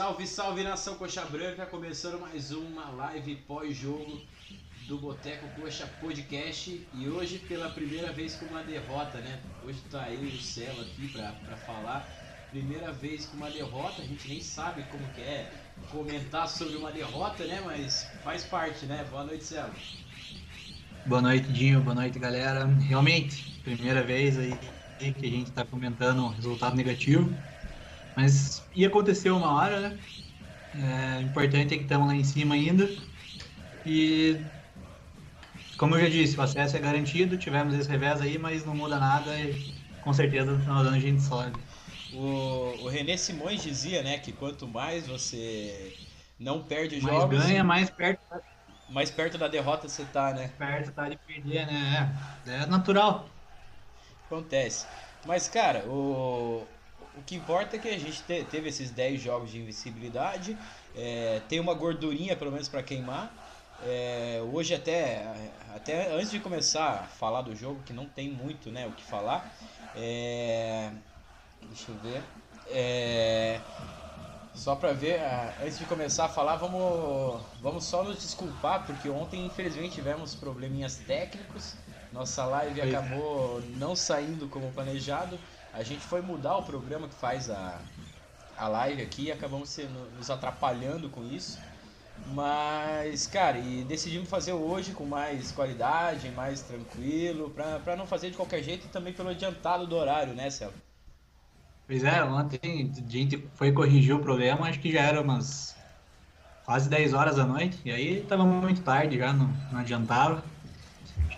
Salve, 0.00 0.26
salve 0.26 0.62
nação 0.62 0.94
Coxa 0.94 1.22
Branca, 1.26 1.66
começando 1.66 2.18
mais 2.18 2.52
uma 2.52 2.88
live 2.88 3.36
pós-jogo 3.46 4.18
do 4.88 4.96
Boteco 4.96 5.46
Coxa 5.60 5.86
Podcast 6.00 6.86
e 6.94 7.06
hoje 7.06 7.38
pela 7.40 7.68
primeira 7.68 8.10
vez 8.10 8.34
com 8.34 8.46
uma 8.46 8.62
derrota, 8.62 9.18
né? 9.18 9.38
Hoje 9.62 9.78
tá 9.90 10.08
e 10.08 10.24
o 10.24 10.40
Celo 10.40 10.80
aqui 10.80 11.06
pra, 11.08 11.32
pra 11.44 11.54
falar. 11.54 12.08
Primeira 12.50 12.90
vez 12.90 13.26
com 13.26 13.36
uma 13.36 13.50
derrota, 13.50 14.00
a 14.00 14.06
gente 14.06 14.26
nem 14.26 14.40
sabe 14.40 14.84
como 14.84 15.06
que 15.08 15.20
é 15.20 15.52
comentar 15.90 16.48
sobre 16.48 16.78
uma 16.78 16.90
derrota, 16.90 17.44
né? 17.44 17.60
Mas 17.62 18.06
faz 18.24 18.42
parte, 18.42 18.86
né? 18.86 19.06
Boa 19.10 19.24
noite, 19.24 19.44
Celo. 19.44 19.74
Boa 21.04 21.20
noite, 21.20 21.52
Dinho. 21.52 21.82
Boa 21.82 21.94
noite, 21.94 22.18
galera. 22.18 22.64
Realmente, 22.64 23.60
primeira 23.62 24.02
vez 24.02 24.38
aí 24.38 24.58
que 24.98 25.26
a 25.26 25.30
gente 25.30 25.50
está 25.50 25.62
comentando 25.62 26.24
um 26.24 26.28
resultado 26.28 26.74
negativo. 26.74 27.36
Mas 28.16 28.62
ia 28.74 28.88
acontecer 28.88 29.30
uma 29.30 29.54
hora, 29.54 29.80
né? 29.80 29.98
É, 30.74 31.20
importante 31.22 31.74
é 31.74 31.76
que 31.76 31.82
estamos 31.84 32.06
lá 32.06 32.14
em 32.14 32.24
cima 32.24 32.54
ainda. 32.54 32.88
E 33.84 34.44
como 35.76 35.94
eu 35.94 36.00
já 36.00 36.08
disse, 36.10 36.36
o 36.36 36.42
acesso 36.42 36.76
é 36.76 36.80
garantido, 36.80 37.38
tivemos 37.38 37.74
esse 37.74 37.88
revés 37.88 38.20
aí, 38.20 38.36
mas 38.38 38.64
não 38.64 38.74
muda 38.74 38.98
nada 38.98 39.38
e 39.40 39.54
com 40.00 40.12
certeza 40.12 40.52
no 40.52 40.60
final 40.60 40.82
do 40.82 40.88
ano 40.88 40.96
a 40.96 41.00
gente 41.00 41.22
sobe. 41.22 41.58
O, 42.12 42.82
o 42.84 42.88
René 42.88 43.16
Simões 43.16 43.62
dizia, 43.62 44.02
né, 44.02 44.18
que 44.18 44.32
quanto 44.32 44.66
mais 44.68 45.06
você 45.06 45.96
não 46.38 46.62
perde 46.62 47.00
mais 47.00 47.16
jogos, 47.16 47.38
ganha, 47.38 47.64
mais 47.64 47.90
perto 47.90 48.20
mais 48.88 49.10
perto 49.10 49.38
da 49.38 49.46
derrota 49.46 49.88
você 49.88 50.04
tá, 50.04 50.34
né? 50.34 50.48
Perto 50.58 50.92
tá 50.92 51.08
de 51.08 51.16
perder, 51.16 51.66
né? 51.66 52.12
É, 52.46 52.62
é 52.62 52.66
natural. 52.66 53.30
Acontece. 54.26 54.86
Mas, 55.26 55.48
cara, 55.48 55.84
o, 55.88 56.66
o 57.16 57.22
que 57.22 57.34
importa 57.34 57.76
é 57.76 57.78
que 57.78 57.88
a 57.88 57.98
gente 57.98 58.22
te, 58.22 58.44
teve 58.44 58.68
esses 58.68 58.90
10 58.90 59.20
jogos 59.20 59.50
de 59.50 59.58
invencibilidade, 59.58 60.56
é, 60.96 61.40
tem 61.48 61.60
uma 61.60 61.74
gordurinha 61.74 62.36
pelo 62.36 62.52
menos 62.52 62.68
para 62.68 62.82
queimar. 62.82 63.32
É, 63.82 64.42
hoje 64.52 64.74
até, 64.74 65.24
até 65.74 66.12
antes 66.12 66.30
de 66.30 66.38
começar 66.38 66.90
a 66.90 67.02
falar 67.04 67.42
do 67.42 67.56
jogo, 67.56 67.82
que 67.84 67.92
não 67.92 68.06
tem 68.06 68.30
muito 68.30 68.70
né, 68.70 68.86
o 68.86 68.92
que 68.92 69.02
falar, 69.02 69.50
é, 69.96 70.90
deixa 71.62 71.90
eu 71.90 71.96
ver. 71.96 72.22
É, 72.68 73.60
só 74.54 74.76
pra 74.76 74.92
ver, 74.92 75.20
antes 75.62 75.78
de 75.78 75.86
começar 75.86 76.26
a 76.26 76.28
falar, 76.28 76.56
vamos, 76.56 77.40
vamos 77.62 77.84
só 77.84 78.04
nos 78.04 78.16
desculpar, 78.16 78.84
porque 78.84 79.08
ontem 79.08 79.46
infelizmente 79.46 79.94
tivemos 79.94 80.34
probleminhas 80.34 80.96
técnicos. 80.96 81.74
Nossa 82.12 82.44
live 82.44 82.82
acabou 82.82 83.62
não 83.76 83.94
saindo 83.94 84.48
como 84.48 84.70
planejado. 84.72 85.38
A 85.72 85.82
gente 85.82 86.06
foi 86.06 86.20
mudar 86.22 86.56
o 86.56 86.64
programa 86.64 87.08
que 87.08 87.14
faz 87.14 87.48
a, 87.50 87.80
a 88.56 88.68
live 88.68 89.02
aqui 89.02 89.24
e 89.24 89.32
acabamos 89.32 89.70
se, 89.70 89.84
nos 89.84 90.30
atrapalhando 90.30 91.10
com 91.10 91.24
isso. 91.24 91.58
Mas, 92.26 93.26
cara, 93.26 93.58
e 93.58 93.84
decidimos 93.84 94.28
fazer 94.28 94.52
hoje 94.52 94.92
com 94.92 95.06
mais 95.06 95.52
qualidade, 95.52 96.30
mais 96.30 96.62
tranquilo, 96.62 97.50
pra, 97.50 97.80
pra 97.80 97.96
não 97.96 98.06
fazer 98.06 98.30
de 98.30 98.36
qualquer 98.36 98.62
jeito 98.62 98.86
e 98.86 98.90
também 98.90 99.12
pelo 99.14 99.30
adiantado 99.30 99.86
do 99.86 99.96
horário, 99.96 100.34
né, 100.34 100.50
Céu? 100.50 100.74
Pois 101.86 102.04
é, 102.04 102.22
ontem 102.24 102.92
a 102.96 103.10
gente 103.10 103.50
foi 103.54 103.72
corrigir 103.72 104.14
o 104.14 104.20
problema, 104.20 104.68
acho 104.68 104.80
que 104.80 104.92
já 104.92 105.00
era 105.02 105.20
umas 105.20 105.76
quase 106.64 106.88
10 106.88 107.12
horas 107.14 107.36
da 107.36 107.46
noite, 107.46 107.80
e 107.84 107.90
aí 107.90 108.24
tava 108.26 108.44
muito 108.44 108.82
tarde 108.82 109.18
já, 109.18 109.32
não, 109.32 109.48
não 109.70 109.80
adiantava. 109.80 110.49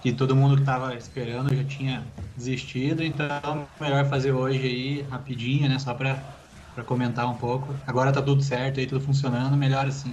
Que 0.02 0.12
todo 0.12 0.34
mundo 0.34 0.56
que 0.56 0.64
tava 0.64 0.94
esperando 0.96 1.54
já 1.54 1.62
tinha 1.62 2.04
desistido, 2.36 3.04
então 3.04 3.68
melhor 3.80 4.04
fazer 4.08 4.32
hoje 4.32 4.58
aí, 4.58 5.02
rapidinho, 5.02 5.68
né, 5.68 5.78
só 5.78 5.94
pra, 5.94 6.20
pra 6.74 6.82
comentar 6.82 7.24
um 7.28 7.36
pouco. 7.36 7.72
Agora 7.86 8.12
tá 8.12 8.20
tudo 8.20 8.42
certo 8.42 8.80
aí, 8.80 8.86
tudo 8.86 9.00
funcionando, 9.00 9.56
melhor 9.56 9.86
assim. 9.86 10.12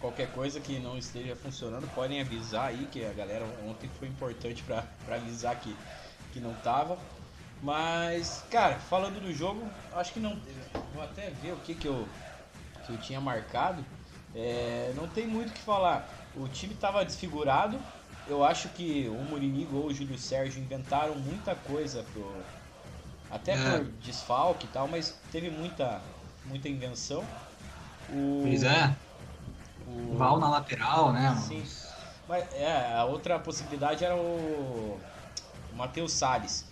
Qualquer 0.00 0.32
coisa 0.32 0.58
que 0.58 0.78
não 0.78 0.96
esteja 0.96 1.36
funcionando, 1.36 1.86
podem 1.94 2.20
avisar 2.20 2.68
aí, 2.68 2.88
que 2.90 3.04
a 3.04 3.12
galera 3.12 3.44
ontem 3.68 3.90
foi 3.98 4.08
importante 4.08 4.62
para 4.62 4.84
avisar 5.14 5.54
que, 5.56 5.76
que 6.32 6.40
não 6.40 6.54
tava. 6.54 6.96
Mas, 7.62 8.42
cara, 8.50 8.76
falando 8.76 9.20
do 9.20 9.32
jogo, 9.32 9.62
acho 9.92 10.12
que 10.12 10.20
não. 10.20 10.38
Vou 10.94 11.02
até 11.02 11.30
ver 11.42 11.52
o 11.52 11.56
que, 11.56 11.74
que, 11.74 11.88
eu, 11.88 12.06
que 12.86 12.92
eu 12.92 12.98
tinha 12.98 13.20
marcado. 13.20 13.84
É, 14.34 14.92
não 14.96 15.06
tem 15.08 15.26
muito 15.26 15.50
o 15.50 15.52
que 15.52 15.60
falar. 15.60 16.08
O 16.36 16.46
time 16.48 16.74
estava 16.74 17.04
desfigurado. 17.04 17.78
Eu 18.28 18.44
acho 18.44 18.68
que 18.70 19.08
o 19.08 19.22
Murinigo 19.30 19.76
ou 19.76 19.86
o 19.86 19.94
Júlio 19.94 20.18
Sérgio 20.18 20.60
inventaram 20.60 21.14
muita 21.14 21.54
coisa 21.54 22.04
pro. 22.12 22.34
Até 23.30 23.52
é. 23.52 23.78
por 23.78 23.84
desfalque 24.02 24.66
e 24.66 24.68
tal, 24.68 24.88
mas 24.88 25.16
teve 25.30 25.50
muita, 25.50 26.00
muita 26.44 26.68
invenção. 26.68 27.24
O, 28.08 28.42
pois 28.42 28.62
é. 28.62 28.94
O 29.86 30.16
Val 30.16 30.38
na 30.38 30.48
lateral, 30.48 31.12
né? 31.12 31.36
Sim. 31.36 31.64
Mas 32.28 32.44
é, 32.54 32.92
a 32.94 33.04
outra 33.04 33.38
possibilidade 33.38 34.04
era 34.04 34.16
o, 34.16 35.00
o 35.72 35.76
Matheus 35.76 36.12
Salles. 36.12 36.64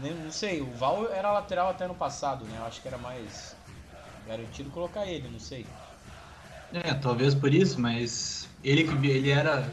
Não 0.00 0.32
sei, 0.32 0.60
o 0.60 0.72
Val 0.72 1.12
era 1.12 1.30
lateral 1.32 1.68
até 1.68 1.86
no 1.86 1.94
passado, 1.94 2.44
né? 2.46 2.56
Eu 2.58 2.64
acho 2.64 2.80
que 2.80 2.88
era 2.88 2.98
mais 2.98 3.54
garantido 4.26 4.70
colocar 4.70 5.06
ele, 5.06 5.28
não 5.28 5.38
sei. 5.40 5.66
É, 6.72 6.94
talvez 6.94 7.34
por 7.34 7.52
isso, 7.52 7.80
mas 7.80 8.48
ele 8.64 8.84
que 8.84 9.06
ele 9.06 9.30
era 9.30 9.68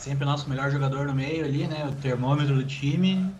sempre 0.00 0.24
o 0.24 0.26
nosso 0.26 0.48
melhor 0.48 0.70
jogador 0.70 1.06
no 1.06 1.14
meio 1.14 1.44
ali, 1.44 1.66
né? 1.68 1.86
O 1.86 1.94
termômetro 2.00 2.54
do 2.54 2.64
time. 2.66 3.30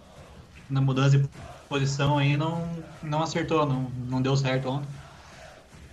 Na 0.68 0.80
mudança 0.80 1.18
de 1.18 1.28
posição 1.68 2.18
aí 2.18 2.36
não, 2.36 2.68
não 3.02 3.22
acertou, 3.22 3.66
não, 3.66 3.90
não 4.08 4.20
deu 4.20 4.36
certo 4.36 4.68
ontem. 4.68 4.88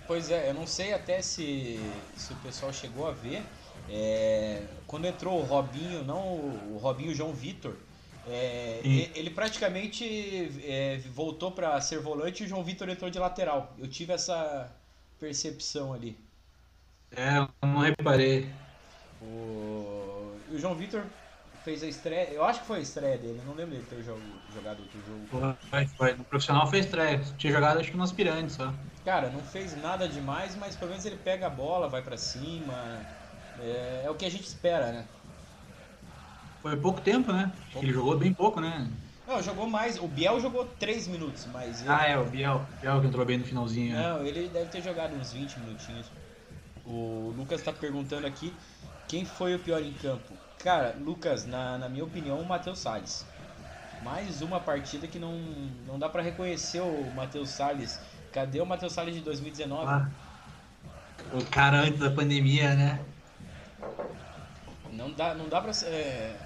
Pois 0.06 0.30
é, 0.30 0.50
eu 0.50 0.54
não 0.54 0.66
sei 0.66 0.92
até 0.92 1.20
se, 1.22 1.78
se 2.16 2.32
o 2.32 2.36
pessoal 2.36 2.72
chegou 2.72 3.06
a 3.06 3.12
ver. 3.12 3.42
É, 3.90 4.62
quando 4.86 5.06
entrou 5.06 5.40
o 5.40 5.44
Robinho, 5.44 6.04
não 6.04 6.22
o 6.74 6.78
Robinho 6.80 7.14
João 7.14 7.32
Vitor, 7.32 7.74
é, 8.26 8.80
ele 8.84 9.30
praticamente 9.30 10.04
é, 10.64 10.98
voltou 11.14 11.50
para 11.50 11.80
ser 11.80 11.98
volante 12.00 12.42
e 12.42 12.46
o 12.46 12.48
João 12.48 12.62
Vitor 12.62 12.88
entrou 12.88 13.10
de 13.10 13.18
lateral. 13.18 13.74
Eu 13.78 13.88
tive 13.88 14.12
essa 14.12 14.70
percepção 15.18 15.94
ali. 15.94 16.16
É, 17.10 17.38
eu 17.38 17.48
não 17.62 17.80
reparei. 17.80 18.50
O, 19.20 19.97
o 20.50 20.58
João 20.58 20.74
Vitor 20.74 21.02
fez 21.64 21.82
a 21.82 21.86
estreia, 21.86 22.30
eu 22.30 22.44
acho 22.44 22.60
que 22.60 22.66
foi 22.66 22.78
a 22.78 22.82
estreia 22.82 23.18
dele, 23.18 23.40
não 23.46 23.54
lembro 23.54 23.74
dele 23.74 23.86
ter 23.88 24.02
jogado 24.02 24.80
outro 24.80 25.00
jogo. 25.06 25.56
Foi, 25.68 25.86
foi. 25.86 26.14
No 26.14 26.24
profissional 26.24 26.66
foi 26.66 26.78
estreia, 26.78 27.20
tinha 27.36 27.52
jogado 27.52 27.78
acho 27.78 27.90
que 27.90 27.96
no 27.96 28.02
aspirante 28.02 28.52
só. 28.52 28.72
Cara, 29.04 29.30
não 29.30 29.40
fez 29.40 29.80
nada 29.80 30.08
demais, 30.08 30.56
mas 30.56 30.76
pelo 30.76 30.90
menos 30.90 31.04
ele 31.04 31.16
pega 31.16 31.46
a 31.46 31.50
bola, 31.50 31.88
vai 31.88 32.02
para 32.02 32.16
cima. 32.16 33.00
É, 33.60 34.02
é 34.04 34.10
o 34.10 34.14
que 34.14 34.24
a 34.24 34.30
gente 34.30 34.44
espera, 34.44 34.92
né? 34.92 35.04
Foi 36.62 36.76
pouco 36.76 37.00
tempo, 37.00 37.32
né? 37.32 37.52
Pouco. 37.72 37.86
Ele 37.86 37.92
jogou 37.92 38.18
bem 38.18 38.32
pouco, 38.32 38.60
né? 38.60 38.88
Não, 39.26 39.42
jogou 39.42 39.68
mais. 39.68 39.98
O 39.98 40.08
Biel 40.08 40.40
jogou 40.40 40.64
3 40.78 41.06
minutos, 41.08 41.46
mas. 41.52 41.82
Ele... 41.82 41.90
Ah, 41.90 42.06
é, 42.06 42.18
o 42.18 42.24
Biel. 42.24 42.66
O 42.78 42.80
Biel 42.80 43.00
que 43.00 43.06
entrou 43.06 43.26
bem 43.26 43.38
no 43.38 43.44
finalzinho. 43.44 43.94
Né? 43.94 44.02
Não, 44.02 44.24
ele 44.24 44.48
deve 44.48 44.70
ter 44.70 44.82
jogado 44.82 45.14
uns 45.14 45.32
20 45.32 45.60
minutinhos. 45.60 46.06
O 46.84 47.34
Lucas 47.36 47.62
tá 47.62 47.72
perguntando 47.72 48.26
aqui 48.26 48.54
quem 49.08 49.24
foi 49.24 49.54
o 49.54 49.58
pior 49.58 49.82
em 49.82 49.92
campo. 49.94 50.34
Cara, 50.58 50.94
Lucas, 51.00 51.46
na, 51.46 51.78
na 51.78 51.88
minha 51.88 52.04
opinião, 52.04 52.38
o 52.38 52.46
Matheus 52.46 52.78
Salles. 52.78 53.26
Mais 54.02 54.42
uma 54.42 54.60
partida 54.60 55.06
que 55.06 55.18
não, 55.18 55.32
não 55.86 55.98
dá 55.98 56.08
para 56.08 56.22
reconhecer 56.22 56.80
o 56.80 57.10
Matheus 57.14 57.50
Salles. 57.50 57.98
Cadê 58.32 58.60
o 58.60 58.66
Matheus 58.66 58.92
Salles 58.92 59.14
de 59.14 59.20
2019? 59.22 59.84
Ah, 59.86 60.08
o 61.32 61.44
cara 61.46 61.80
antes 61.80 61.98
da 61.98 62.10
pandemia, 62.10 62.74
né? 62.74 63.00
Não 64.92 65.10
dá, 65.10 65.34
não 65.34 65.48
dá 65.48 65.60
pra. 65.60 65.72
É, 65.86 66.36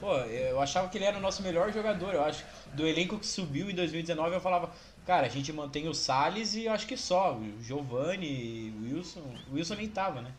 Pô, 0.00 0.14
eu 0.16 0.60
achava 0.60 0.88
que 0.88 0.96
ele 0.96 1.04
era 1.04 1.18
o 1.18 1.20
nosso 1.20 1.42
melhor 1.42 1.72
jogador, 1.72 2.14
eu 2.14 2.24
acho. 2.24 2.44
Do 2.72 2.86
elenco 2.86 3.18
que 3.18 3.26
subiu 3.26 3.68
em 3.68 3.74
2019, 3.74 4.34
eu 4.34 4.40
falava, 4.40 4.70
cara, 5.04 5.26
a 5.26 5.30
gente 5.30 5.52
mantém 5.52 5.88
o 5.88 5.94
Salles 5.94 6.54
e 6.54 6.66
eu 6.66 6.72
acho 6.72 6.86
que 6.86 6.96
só. 6.96 7.34
O 7.34 7.62
Giovanni, 7.62 8.72
o 8.76 8.84
Wilson. 8.84 9.22
O 9.50 9.54
Wilson 9.54 9.74
nem 9.74 9.88
tava, 9.88 10.22
né? 10.22 10.30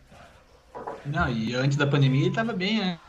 Não, 1.05 1.29
e 1.31 1.55
antes 1.55 1.77
da 1.77 1.87
pandemia 1.87 2.25
ele 2.25 2.35
tava 2.35 2.53
bem, 2.53 2.79
né? 2.79 2.99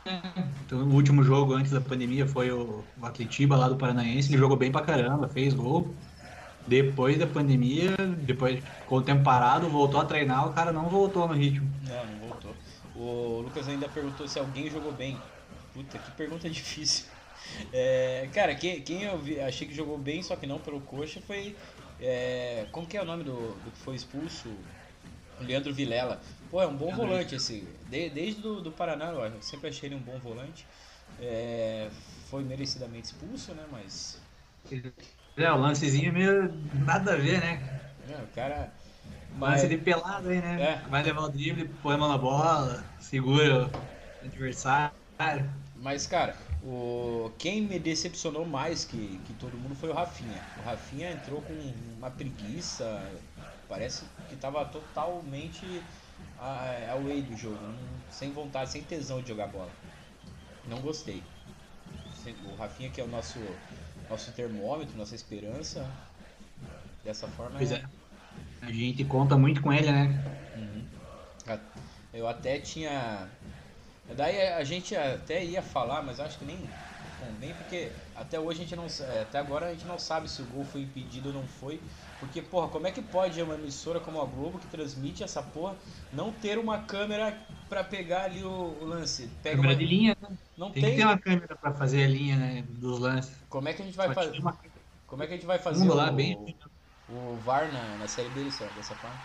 Então, 0.65 0.79
o 0.79 0.93
último 0.93 1.23
jogo 1.23 1.53
antes 1.53 1.71
da 1.71 1.81
pandemia 1.81 2.25
foi 2.25 2.51
o, 2.51 2.83
o 2.99 3.05
Atletiba 3.05 3.55
lá 3.55 3.67
do 3.67 3.75
Paranaense, 3.75 4.29
ele 4.29 4.37
jogou 4.37 4.57
bem 4.57 4.71
pra 4.71 4.81
caramba, 4.81 5.27
fez 5.27 5.53
gol. 5.53 5.93
Depois 6.67 7.17
da 7.17 7.27
pandemia, 7.27 7.95
depois 8.19 8.63
ficou 8.81 8.99
o 8.99 9.01
tempo 9.01 9.23
parado, 9.23 9.67
voltou 9.67 9.99
a 9.99 10.05
treinar, 10.05 10.47
o 10.47 10.53
cara 10.53 10.71
não 10.71 10.89
voltou 10.89 11.27
no 11.27 11.33
ritmo. 11.33 11.69
Não, 11.83 12.05
não 12.05 12.29
voltou. 12.29 12.55
O 12.95 13.41
Lucas 13.41 13.67
ainda 13.67 13.89
perguntou 13.89 14.27
se 14.27 14.37
alguém 14.39 14.69
jogou 14.69 14.91
bem. 14.91 15.17
Puta, 15.73 15.97
que 15.97 16.11
pergunta 16.11 16.47
difícil. 16.49 17.05
É, 17.73 18.29
cara, 18.33 18.55
quem, 18.55 18.81
quem 18.81 19.03
eu 19.03 19.17
vi, 19.17 19.39
achei 19.39 19.67
que 19.67 19.73
jogou 19.73 19.97
bem, 19.97 20.21
só 20.21 20.35
que 20.35 20.45
não 20.45 20.59
pelo 20.59 20.81
coxa, 20.81 21.19
foi. 21.25 21.55
É, 21.99 22.67
como 22.71 22.87
que 22.87 22.97
é 22.97 23.01
o 23.01 23.05
nome 23.05 23.23
do, 23.23 23.33
do 23.33 23.71
que 23.71 23.77
foi 23.79 23.95
expulso? 23.95 24.49
Leandro 25.41 25.73
Vilela. 25.73 26.21
Pô, 26.49 26.61
é 26.61 26.67
um 26.67 26.75
bom 26.75 26.93
volante 26.93 27.35
esse. 27.35 27.67
De, 27.89 28.09
desde 28.09 28.41
do, 28.41 28.61
do 28.61 28.71
Paraná, 28.71 29.11
eu 29.11 29.41
sempre 29.41 29.69
achei 29.69 29.87
ele 29.87 29.95
um 29.95 29.99
bom 29.99 30.17
volante. 30.19 30.65
É, 31.19 31.89
foi 32.29 32.43
merecidamente 32.43 33.07
expulso, 33.07 33.53
né? 33.53 33.63
Mas. 33.71 34.19
É, 35.37 35.51
o 35.51 35.57
lancezinho 35.57 36.11
meio 36.11 36.53
nada 36.85 37.13
a 37.13 37.15
ver, 37.15 37.39
né? 37.39 37.81
É, 38.09 38.21
o 38.21 38.27
cara. 38.35 38.73
Lance 39.39 39.67
de 39.67 39.77
pelado 39.77 40.27
aí, 40.27 40.41
né? 40.41 40.61
É. 40.61 40.89
Vai 40.89 41.03
levar 41.03 41.21
o 41.21 41.29
drible, 41.29 41.69
põe 41.81 41.95
a 41.95 41.97
mão 41.97 42.09
na 42.09 42.17
bola, 42.17 42.83
segura 42.99 43.71
o 44.21 44.25
adversário. 44.25 44.91
Mas, 45.77 46.05
cara, 46.05 46.35
o... 46.63 47.31
quem 47.37 47.61
me 47.61 47.79
decepcionou 47.79 48.45
mais 48.45 48.83
que, 48.83 49.19
que 49.25 49.33
todo 49.33 49.57
mundo 49.57 49.73
foi 49.75 49.89
o 49.89 49.93
Rafinha. 49.93 50.43
O 50.57 50.61
Rafinha 50.63 51.11
entrou 51.11 51.41
com 51.41 51.53
uma 51.97 52.11
preguiça, 52.11 53.09
parece 53.71 54.03
que 54.27 54.35
tava 54.35 54.65
totalmente 54.65 55.81
a- 56.37 56.91
away 56.91 57.21
do 57.21 57.37
jogo, 57.37 57.55
não- 57.55 58.11
sem 58.11 58.29
vontade, 58.33 58.69
sem 58.69 58.83
tesão 58.83 59.21
de 59.21 59.29
jogar 59.29 59.47
bola. 59.47 59.71
Não 60.67 60.77
gostei. 60.81 61.23
O 62.51 62.55
Rafinha 62.57 62.89
que 62.89 62.99
é 62.99 63.03
o 63.03 63.07
nosso, 63.07 63.39
nosso 64.09 64.29
termômetro, 64.33 64.97
nossa 64.97 65.15
esperança. 65.15 65.89
Dessa 67.03 67.27
forma 67.29 67.57
Pois 67.57 67.71
é. 67.71 67.81
A 68.61 68.71
gente 68.71 69.05
conta 69.05 69.37
muito 69.37 69.61
com 69.61 69.71
ele, 69.71 69.89
né? 69.89 70.21
Uhum. 70.55 70.83
Eu 72.13 72.27
até 72.27 72.59
tinha. 72.59 73.27
Daí 74.15 74.49
a 74.49 74.63
gente 74.65 74.95
até 74.95 75.43
ia 75.43 75.61
falar, 75.61 76.03
mas 76.03 76.19
acho 76.19 76.37
que 76.37 76.45
nem 76.45 76.59
convém, 77.21 77.53
porque 77.55 77.91
até 78.15 78.39
hoje 78.39 78.59
a 78.61 78.63
gente 78.63 78.75
não. 78.75 78.87
é, 79.07 79.21
Até 79.21 79.37
agora 79.39 79.67
a 79.67 79.73
gente 79.73 79.85
não 79.87 79.99
sabe 79.99 80.29
se 80.29 80.41
o 80.41 80.45
gol 80.45 80.65
foi 80.65 80.81
impedido 80.81 81.29
ou 81.29 81.33
não 81.35 81.47
foi. 81.47 81.81
Porque, 82.19 82.41
porra, 82.41 82.69
como 82.69 82.87
é 82.87 82.91
que 82.91 83.01
pode 83.01 83.41
uma 83.41 83.55
emissora 83.55 83.99
como 83.99 84.21
a 84.21 84.25
Globo 84.25 84.59
que 84.59 84.67
transmite 84.67 85.23
essa 85.23 85.41
porra 85.41 85.77
não 86.11 86.31
ter 86.33 86.57
uma 86.59 86.83
câmera 86.85 87.31
pra 87.69 87.83
pegar 87.83 88.23
ali 88.25 88.43
o, 88.43 88.49
o 88.51 88.85
lance? 88.85 89.27
Pega 89.41 89.61
Câmera 89.61 89.75
uma- 89.75 89.75
de 89.75 89.85
linha, 89.85 90.15
né? 90.21 90.37
Não 90.57 90.71
Tem, 90.73 90.83
tem. 90.83 90.91
que 90.91 90.95
ter 90.95 91.05
uma 91.05 91.19
câmera 91.19 91.57
pra 91.57 91.73
fazer 91.75 92.03
a 92.03 92.07
linha 92.07 92.37
né, 92.37 92.61
dos 92.63 92.99
lances. 92.99 93.45
Como 93.49 93.67
é 93.67 93.73
que 93.73 93.81
a 93.81 93.85
gente 93.85 93.97
vai 93.97 94.09
Só 94.09 94.13
fazer? 94.13 94.41
uma 94.41 94.53
Como 95.05 95.21
é 95.23 95.27
que 95.27 95.33
a 95.33 95.37
gente 95.37 95.45
vai 95.45 95.59
fazer 95.59 95.89
fundo 95.89 95.93
o, 95.93 95.95
lá, 95.95 96.11
bem. 96.11 96.37
o 97.07 97.37
VAR 97.39 97.71
na, 97.71 97.97
na 97.97 98.07
série 98.07 98.29
B 98.29 98.43
dessa, 98.45 98.69
dessa 98.71 98.95
forma? 98.95 99.21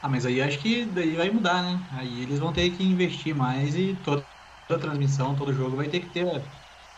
Ah, 0.00 0.08
mas 0.08 0.26
aí 0.26 0.40
acho 0.42 0.60
que 0.60 0.84
daí 0.86 1.16
vai 1.16 1.30
mudar, 1.30 1.62
né? 1.62 1.88
Aí 1.90 2.20
eles 2.20 2.38
vão 2.38 2.52
ter 2.52 2.70
que 2.76 2.82
investir 2.84 3.34
mais 3.34 3.74
e 3.74 3.96
toda, 3.96 4.28
toda 4.66 4.80
transmissão, 4.80 5.34
todo 5.36 5.52
jogo 5.52 5.76
vai 5.76 5.88
ter 5.88 6.00
que 6.00 6.10
ter 6.10 6.26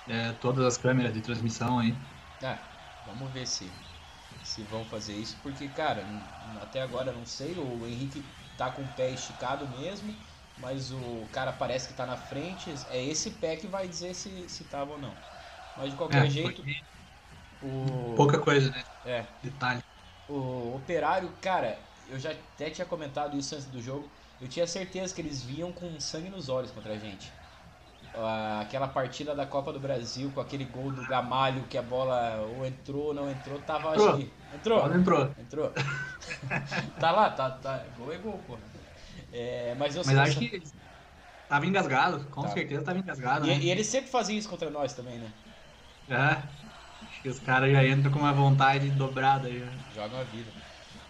é, 0.07 0.33
todas 0.35 0.65
as 0.67 0.77
câmeras 0.79 1.13
de 1.15 1.21
transmissão 1.23 1.79
aí. 1.79 1.99
Ah, 2.43 2.59
vamos 3.05 3.31
ver 3.33 3.47
se, 3.47 3.73
se 4.43 4.63
vão 4.65 4.85
fazer 4.85 5.15
isso, 5.17 5.39
porque, 5.43 5.69
cara, 5.69 6.07
até 6.61 6.83
agora 6.83 7.13
não 7.13 7.25
sei, 7.27 7.59
o 7.59 7.87
Henrique 7.87 8.25
tá 8.57 8.71
com 8.71 8.83
o 8.83 8.89
pé 8.89 9.11
esticado 9.11 9.69
mesmo, 9.69 10.17
mas 10.57 10.93
o 10.93 11.29
cara 11.33 11.53
parece 11.53 11.89
que 11.89 11.95
tá 11.95 12.07
na 12.07 12.17
frente, 12.17 12.73
é 12.89 13.05
esse 13.05 13.33
pé 13.33 13.57
que 13.57 13.67
vai 13.67 13.89
dizer 13.89 14.15
se, 14.15 14.49
se 14.49 14.65
tava 14.65 14.93
ou 14.93 14.99
não. 14.99 15.17
Mas 15.77 15.91
de 15.91 15.97
qualquer 15.97 16.29
É, 16.31 16.31
jeito, 16.31 16.67
o, 17.63 18.15
pouca 18.15 18.41
coisa, 18.41 18.71
né? 18.71 18.85
é, 19.05 19.27
Detalhe. 19.43 19.83
o 20.29 20.75
Operário, 20.77 21.33
cara, 21.41 21.79
eu 22.07 22.19
já 22.19 22.31
até 22.33 22.71
tinha 22.71 22.87
comentado 22.87 23.37
isso 23.37 23.55
antes 23.55 23.67
do 23.67 23.81
jogo, 23.81 24.11
eu 24.41 24.49
tinha 24.49 24.67
certeza 24.67 25.15
que 25.15 25.21
eles 25.21 25.43
vinham 25.43 25.73
com 25.73 25.99
sangue 26.01 26.29
nos 26.29 26.49
olhos 26.49 26.71
contra 26.71 26.95
a 26.95 26.99
gente. 26.99 27.33
Aquela 28.61 28.89
partida 28.89 29.35
da 29.35 29.47
Copa 29.47 29.73
do 29.73 29.79
Brasil 29.81 30.31
com 30.33 30.41
aquele 30.41 30.65
gol 30.65 30.91
do 30.91 31.05
Gamalho 31.07 31.67
que 31.69 31.77
a 31.77 31.83
bola 31.83 32.37
ou 32.41 32.65
entrou 32.65 33.07
ou 33.09 33.15
não 33.15 33.31
entrou, 33.31 33.61
tava 33.61 33.91
Entrou. 33.91 34.09
acho 34.09 34.19
que. 34.19 34.33
Entrou? 34.51 34.81
Bola 34.81 34.97
entrou. 34.97 35.35
Entrou. 35.39 35.73
tá 36.99 37.11
lá, 37.11 37.31
tá, 37.31 37.51
tá. 37.51 37.85
Gol 37.97 38.13
é 38.13 38.19
gol, 38.19 38.39
porra. 38.47 38.61
É, 39.33 39.75
mas 39.75 39.97
eu 39.97 40.03
Mas 40.05 40.17
acho 40.17 40.39
que 40.39 40.63
tava 41.49 41.67
engasgado, 41.67 42.25
com 42.31 42.43
Tava. 42.43 42.55
certeza 42.55 42.85
tava 42.85 42.99
engasgado, 42.99 43.47
E, 43.47 43.49
né? 43.49 43.59
e 43.59 43.71
eles 43.71 43.87
sempre 43.87 44.11
faziam 44.11 44.39
isso 44.39 44.49
contra 44.49 44.71
nós 44.71 44.95
também, 44.95 45.19
né? 45.19 45.33
É. 46.09 46.15
Acho 47.03 47.23
que 47.23 47.29
os 47.29 47.39
caras 47.41 47.71
já 47.73 47.85
entram 47.87 48.11
com 48.13 48.19
uma 48.21 48.33
vontade 48.33 48.91
dobrada 48.91 49.51
já. 49.51 49.67
Jogam 49.95 50.21
a 50.21 50.25
vida. 50.25 50.53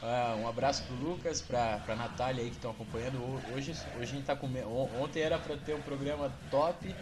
Ah, 0.08 0.36
um 0.38 0.46
abraço 0.46 0.84
pro 0.84 0.94
Lucas, 0.94 1.40
pra, 1.42 1.78
pra 1.78 1.96
Natália 1.96 2.42
aí 2.44 2.50
que 2.50 2.56
estão 2.56 2.70
acompanhando. 2.70 3.16
Ho- 3.18 3.40
Hoje, 3.54 3.72
hoje 3.72 4.02
a 4.02 4.04
gente 4.06 4.24
tá 4.24 4.36
com. 4.36 4.46
on- 4.46 5.02
Ontem 5.02 5.20
era 5.20 5.36
pra 5.38 5.56
ter 5.56 5.74
um 5.74 5.82
programa 5.82 6.32
top. 6.50 6.94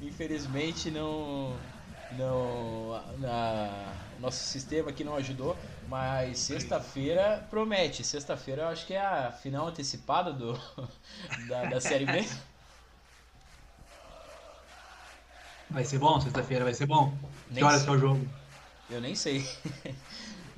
Infelizmente 0.00 0.90
não. 0.90 1.54
Não. 2.12 3.02
Na, 3.18 3.92
nosso 4.18 4.38
sistema 4.42 4.88
aqui 4.90 5.04
não 5.04 5.16
ajudou. 5.16 5.54
Mas 5.86 6.38
sexta-feira 6.38 7.46
promete. 7.50 8.02
Sexta-feira 8.04 8.62
eu 8.62 8.68
acho 8.68 8.86
que 8.86 8.94
é 8.94 9.00
a 9.00 9.30
final 9.32 9.66
antecipada 9.68 10.32
do, 10.32 10.58
da, 11.48 11.64
da 11.66 11.80
Série 11.80 12.06
B. 12.06 12.26
Vai 15.68 15.84
ser 15.84 15.98
bom, 15.98 16.20
sexta-feira 16.20 16.64
vai 16.64 16.74
ser 16.74 16.86
bom. 16.86 17.12
Nem 17.48 17.58
que 17.58 17.64
horas 17.64 17.82
que 17.82 17.88
é 17.88 17.92
o 17.92 17.98
jogo? 17.98 18.26
Eu 18.88 19.00
nem 19.00 19.14
sei. 19.14 19.42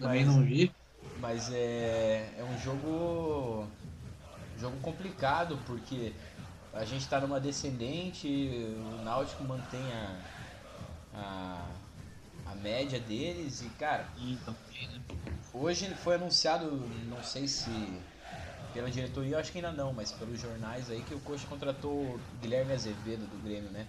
Também 0.01 0.25
Mas- 0.25 0.27
não 0.27 0.43
vi. 0.43 0.73
Mas 1.23 1.51
é, 1.53 2.35
é 2.37 2.45
um 2.45 2.59
jogo 2.59 3.67
jogo 4.57 4.79
complicado 4.81 5.59
porque 5.67 6.13
a 6.73 6.85
gente 6.85 7.03
está 7.03 7.21
numa 7.21 7.41
descendente, 7.41 8.29
o 8.77 8.99
Náutico 8.99 9.45
mantém 9.45 9.93
a, 9.93 10.21
a, 11.15 11.69
a 12.47 12.55
média 12.57 13.01
deles 13.01 13.63
e 13.63 13.71
cara, 13.71 14.13
Então, 14.17 14.57
hoje 15.53 15.95
foi 15.95 16.17
anunciado, 16.17 16.71
não 17.09 17.23
sei 17.23 17.49
se 17.49 18.03
pela 18.73 18.91
diretoria, 18.91 19.37
eu 19.37 19.41
acho 19.41 19.53
que 19.53 19.59
ainda 19.59 19.73
não, 19.73 19.93
mas 19.93 20.13
pelos 20.13 20.41
jornais 20.41 20.91
aí 20.91 21.03
que 21.05 21.15
o 21.15 21.21
Coxa 21.21 21.47
contratou 21.49 22.17
o 22.17 22.21
Guilherme 22.41 22.73
Azevedo 22.75 23.27
do 23.27 23.39
Grêmio, 23.43 23.71
né? 23.71 23.89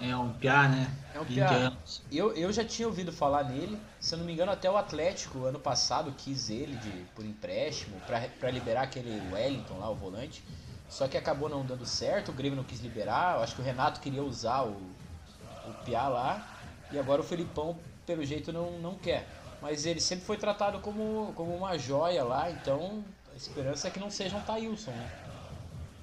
É 0.00 0.16
um 0.16 0.32
piá, 0.32 0.68
né? 0.68 0.90
É 1.14 1.20
um 1.20 1.24
20 1.24 1.34
piá. 1.34 1.50
anos. 1.50 2.02
Eu, 2.10 2.32
eu 2.34 2.52
já 2.52 2.64
tinha 2.64 2.86
ouvido 2.86 3.12
falar 3.12 3.44
nele, 3.44 3.78
se 3.98 4.14
eu 4.14 4.18
não 4.18 4.24
me 4.24 4.32
engano, 4.32 4.52
até 4.52 4.70
o 4.70 4.76
Atlético 4.76 5.44
ano 5.44 5.58
passado 5.58 6.12
quis 6.16 6.50
ele 6.50 6.76
de, 6.76 6.90
por 7.14 7.24
empréstimo 7.24 8.00
para 8.06 8.50
liberar 8.50 8.82
aquele 8.82 9.20
Wellington 9.32 9.78
lá, 9.78 9.90
o 9.90 9.94
volante. 9.94 10.42
Só 10.88 11.06
que 11.06 11.18
acabou 11.18 11.48
não 11.48 11.66
dando 11.66 11.84
certo, 11.84 12.30
o 12.30 12.32
Grêmio 12.32 12.56
não 12.56 12.64
quis 12.64 12.80
liberar. 12.80 13.36
Eu 13.36 13.42
acho 13.42 13.54
que 13.54 13.60
o 13.60 13.64
Renato 13.64 14.00
queria 14.00 14.22
usar 14.22 14.62
o, 14.62 14.70
o 14.70 15.74
Piá 15.84 16.08
lá. 16.08 16.46
E 16.90 16.98
agora 16.98 17.20
o 17.20 17.24
Felipão, 17.24 17.78
pelo 18.06 18.24
jeito, 18.24 18.52
não, 18.52 18.78
não 18.78 18.94
quer. 18.94 19.26
Mas 19.60 19.84
ele 19.84 20.00
sempre 20.00 20.24
foi 20.24 20.36
tratado 20.36 20.78
como, 20.80 21.32
como 21.34 21.54
uma 21.54 21.76
joia 21.76 22.22
lá, 22.24 22.50
então 22.50 23.04
a 23.32 23.36
esperança 23.36 23.88
é 23.88 23.90
que 23.90 23.98
não 23.98 24.10
seja 24.10 24.36
um 24.36 24.40
Thailson, 24.40 24.92
né? 24.92 25.10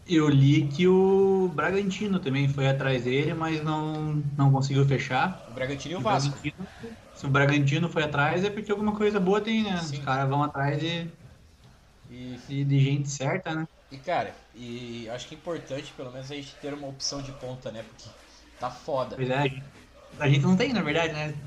Eu 0.07 0.29
li 0.29 0.69
que 0.69 0.87
o 0.87 1.49
Bragantino 1.49 2.19
também 2.19 2.47
foi 2.47 2.67
atrás 2.67 3.03
dele, 3.05 3.33
mas 3.33 3.63
não, 3.63 4.15
não 4.37 4.51
conseguiu 4.51 4.85
fechar. 4.87 5.47
O 5.47 5.51
Bragantino 5.51 5.93
e 5.93 5.97
o 5.97 5.99
O 5.99 6.03
Vasco. 6.03 6.37
Bragantino- 6.43 6.69
se 7.13 7.25
o 7.27 7.29
Bragantino 7.31 7.89
foi 7.89 8.03
atrás 8.03 8.43
é 8.43 8.49
porque 8.51 8.71
alguma 8.71 8.95
coisa 8.97 9.19
boa 9.19 9.41
tem, 9.41 9.63
né? 9.63 9.81
Sim. 9.81 9.87
Os 9.87 9.99
caras 9.99 10.29
vão 10.29 10.43
atrás 10.43 10.79
de, 10.81 11.11
E 12.09 12.41
de, 12.47 12.63
de 12.65 12.79
gente 12.79 13.09
certa, 13.09 13.53
né? 13.55 13.67
E 13.89 13.97
cara, 13.99 14.35
e 14.53 15.07
acho 15.09 15.27
que 15.27 15.33
é 15.35 15.37
importante 15.37 15.93
pelo 15.93 16.11
menos 16.11 16.29
a 16.31 16.35
gente 16.35 16.55
ter 16.59 16.73
uma 16.73 16.87
opção 16.87 17.21
de 17.21 17.31
ponta, 17.33 17.71
né? 17.71 17.81
Porque 17.83 18.09
tá 18.59 18.69
foda. 18.71 19.15
Pois 19.15 19.29
é, 19.29 19.35
a 19.37 19.43
gente, 19.47 19.71
a 20.19 20.29
gente 20.29 20.41
não 20.43 20.57
tem, 20.57 20.73
na 20.73 20.81
verdade, 20.81 21.13
né? 21.13 21.41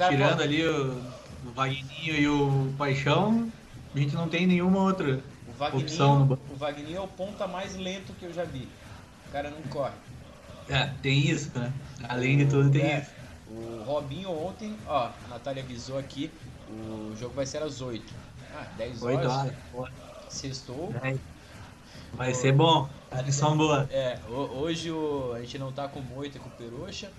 Tirando 0.00 0.42
pode- 0.42 0.42
ali 0.42 0.66
o, 0.66 1.14
o 1.42 1.52
Vagninho 1.54 2.14
e 2.16 2.28
o 2.28 2.74
Paixão, 2.76 3.52
a 3.94 3.98
gente 3.98 4.14
não 4.14 4.28
tem 4.28 4.46
nenhuma 4.46 4.80
outra. 4.82 5.33
O 5.72 5.78
opção 5.78 6.18
no 6.26 6.26
o 6.46 6.56
Vagninho 6.56 6.96
é 6.98 7.00
o 7.00 7.08
ponta 7.08 7.46
mais 7.46 7.74
lento 7.76 8.14
que 8.14 8.24
eu 8.26 8.32
já 8.32 8.44
vi. 8.44 8.78
O 9.26 9.28
cara 9.30 9.50
não 9.50 9.66
corre. 9.68 9.98
É, 10.66 10.86
tem 11.02 11.28
isso, 11.30 11.58
né? 11.58 11.78
Além 12.02 12.38
de 12.38 12.46
tudo, 12.48 12.70
tem 12.70 12.90
É, 12.92 12.96
isso. 12.96 13.14
O 13.46 13.82
Robinho 13.82 14.30
ontem, 14.30 14.80
ó, 14.84 15.18
a 15.22 15.28
Natália 15.28 15.62
avisou 15.62 15.98
aqui, 15.98 16.40
o 16.66 17.14
jogo 17.14 17.34
vai 17.34 17.46
ser 17.46 17.62
às 17.62 17.80
8. 17.80 18.18
Ah, 18.48 18.64
10 18.66 19.04
horas. 19.04 19.46
8 19.50 19.76
horas. 19.76 19.98
Sextou. 20.28 21.02
dez. 21.02 21.20
Vai 22.12 22.34
ser 22.34 22.52
bom. 22.52 22.88
Transmissão 23.10 23.56
boa. 23.56 23.88
É, 23.88 24.22
ho- 24.26 24.58
hoje 24.60 24.90
o, 24.90 25.32
a 25.32 25.40
gente 25.40 25.58
não 25.58 25.72
tá 25.72 25.88
com 25.88 26.00
o 26.00 26.02
Moita 26.02 26.40
com 26.40 26.48
o 26.48 26.52
Perucha. 26.52 27.14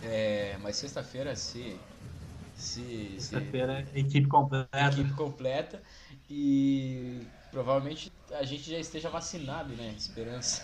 É, 0.00 0.58
mas 0.58 0.76
sexta-feira 0.76 1.36
se. 1.36 1.86
Se, 2.54 3.20
se 3.20 3.30
Sexta-feira, 3.30 3.74
equipe 3.94 4.26
completa. 4.28 4.70
equipe 4.78 5.12
completa 5.14 5.82
e 6.28 7.32
provavelmente 7.50 8.12
a 8.32 8.44
gente 8.44 8.70
já 8.70 8.78
esteja 8.78 9.08
vacinado, 9.08 9.74
né? 9.74 9.94
Esperança. 9.96 10.62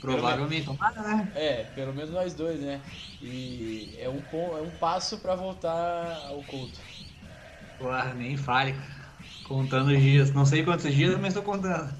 Provavelmente. 0.00 0.68
Né? 0.68 1.32
É, 1.36 1.64
pelo 1.74 1.94
menos 1.94 2.10
nós 2.10 2.34
dois, 2.34 2.60
né? 2.60 2.80
E 3.20 3.96
é 3.98 4.08
um, 4.08 4.20
é 4.56 4.60
um 4.60 4.70
passo 4.78 5.18
para 5.18 5.36
voltar 5.36 6.26
ao 6.26 6.42
culto. 6.42 6.78
Porra, 7.78 8.12
nem 8.14 8.36
fale. 8.36 8.74
Contando 9.46 9.92
os 9.92 10.00
dias. 10.00 10.32
Não 10.32 10.44
sei 10.44 10.64
quantos 10.64 10.92
dias, 10.92 11.18
mas 11.20 11.34
tô 11.34 11.42
contando. 11.42 11.94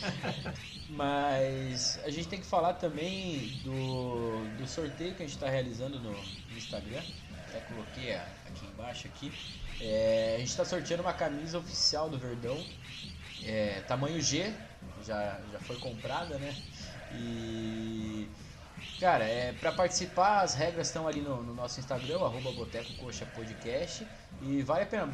Mas 0.90 1.98
a 2.04 2.10
gente 2.10 2.28
tem 2.28 2.38
que 2.38 2.46
falar 2.46 2.74
também 2.74 3.60
do, 3.64 4.46
do 4.56 4.66
sorteio 4.66 5.14
que 5.14 5.24
a 5.24 5.26
gente 5.26 5.34
está 5.34 5.48
realizando 5.48 5.98
no, 5.98 6.12
no 6.12 6.56
Instagram. 6.56 7.02
Até 7.48 7.58
coloquei 7.60 8.14
aqui 8.14 8.66
embaixo 8.72 9.08
aqui. 9.08 9.32
É, 9.80 10.34
a 10.36 10.38
gente 10.38 10.50
está 10.50 10.64
sorteando 10.64 11.02
uma 11.02 11.12
camisa 11.12 11.58
oficial 11.58 12.08
do 12.08 12.18
Verdão, 12.18 12.58
é, 13.44 13.82
tamanho 13.86 14.20
G, 14.20 14.52
já, 15.04 15.40
já 15.52 15.58
foi 15.60 15.76
comprada, 15.76 16.38
né? 16.38 16.56
E 17.12 18.28
Cara, 19.00 19.24
é, 19.24 19.52
para 19.52 19.72
participar, 19.72 20.42
as 20.42 20.54
regras 20.54 20.86
estão 20.86 21.06
ali 21.06 21.20
no, 21.20 21.42
no 21.42 21.54
nosso 21.54 21.80
Instagram, 21.80 22.16
arroba 22.16 22.52
Boteco 22.52 22.94
Coxa 22.94 23.26
Podcast. 23.26 24.06
E 24.40 24.62
vale 24.62 24.84
a 24.84 24.86
pena, 24.86 25.06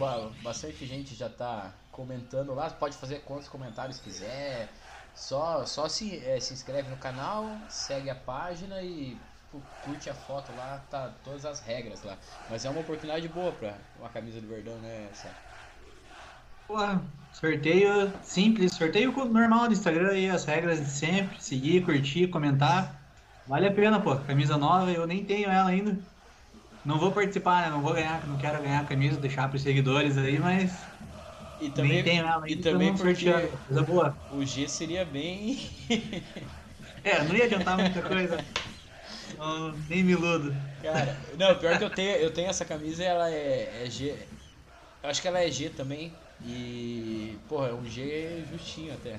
bastante 0.42 0.86
gente 0.86 1.14
já 1.14 1.28
tá 1.28 1.72
comentando 1.90 2.54
lá. 2.54 2.68
Pode 2.70 2.96
fazer 2.96 3.20
quantos 3.20 3.48
comentários 3.48 3.98
quiser. 3.98 4.68
Só, 5.14 5.64
só 5.66 5.88
se, 5.88 6.18
é, 6.24 6.38
se 6.40 6.52
inscreve 6.52 6.88
no 6.88 6.96
canal, 6.98 7.46
segue 7.68 8.10
a 8.10 8.14
página 8.14 8.80
e 8.82 9.18
pô, 9.50 9.58
curte 9.84 10.08
a 10.08 10.14
foto 10.14 10.54
lá, 10.56 10.78
tá 10.90 11.08
todas 11.24 11.44
as 11.44 11.60
regras 11.60 12.02
lá. 12.02 12.16
Mas 12.48 12.64
é 12.64 12.70
uma 12.70 12.80
oportunidade 12.80 13.26
boa 13.28 13.52
pra 13.52 13.74
uma 13.98 14.08
camisa 14.08 14.40
do 14.40 14.48
Verdão, 14.48 14.76
né, 14.78 15.08
Sérgio? 15.12 15.50
Pô, 16.66 16.76
sorteio 17.32 18.12
simples, 18.22 18.74
sorteio 18.74 19.12
normal 19.26 19.66
do 19.66 19.72
Instagram 19.72 20.10
aí, 20.10 20.30
as 20.30 20.44
regras 20.44 20.78
de 20.80 20.90
sempre, 20.90 21.42
seguir, 21.42 21.84
curtir, 21.84 22.28
comentar. 22.28 22.94
Vale 23.46 23.66
a 23.66 23.72
pena, 23.72 23.98
pô. 23.98 24.14
Camisa 24.16 24.56
nova, 24.56 24.90
eu 24.92 25.06
nem 25.06 25.24
tenho 25.24 25.48
ela 25.50 25.68
ainda. 25.68 25.98
Não 26.84 26.98
vou 26.98 27.10
participar, 27.10 27.62
né? 27.62 27.70
Não 27.70 27.82
vou 27.82 27.92
ganhar, 27.92 28.26
não 28.26 28.38
quero 28.38 28.62
ganhar 28.62 28.80
a 28.80 28.84
camisa, 28.84 29.18
deixar 29.18 29.48
pros 29.48 29.62
seguidores 29.62 30.16
aí, 30.16 30.38
mas. 30.38 30.84
E 31.60 31.68
também, 31.70 31.94
nem 31.94 32.04
tenho 32.04 32.24
ela 32.24 32.44
ainda, 32.44 32.52
e 32.52 32.62
também 32.62 32.96
porque 32.96 33.30
coisa 33.66 33.82
boa. 33.82 34.16
o 34.32 34.44
G 34.44 34.66
seria 34.68 35.04
bem. 35.04 35.58
é, 37.04 37.22
não 37.24 37.34
ia 37.34 37.44
adiantar 37.44 37.76
muita 37.76 38.00
coisa. 38.00 38.38
Não, 39.38 39.72
nem 39.88 40.02
me 40.02 40.12
iludo. 40.12 40.54
Cara, 40.82 41.16
não, 41.38 41.54
pior 41.56 41.78
que 41.78 41.84
eu 41.84 41.90
tenho, 41.90 42.10
eu 42.16 42.32
tenho 42.32 42.48
essa 42.48 42.64
camisa 42.64 43.02
e 43.02 43.06
ela 43.06 43.30
é, 43.30 43.84
é 43.84 43.90
G. 43.90 44.14
Eu 45.02 45.10
acho 45.10 45.20
que 45.22 45.28
ela 45.28 45.40
é 45.40 45.50
G 45.50 45.70
também. 45.70 46.12
E, 46.44 47.38
porra, 47.48 47.68
é 47.68 47.74
um 47.74 47.84
G 47.84 48.44
justinho 48.50 48.94
até. 48.94 49.18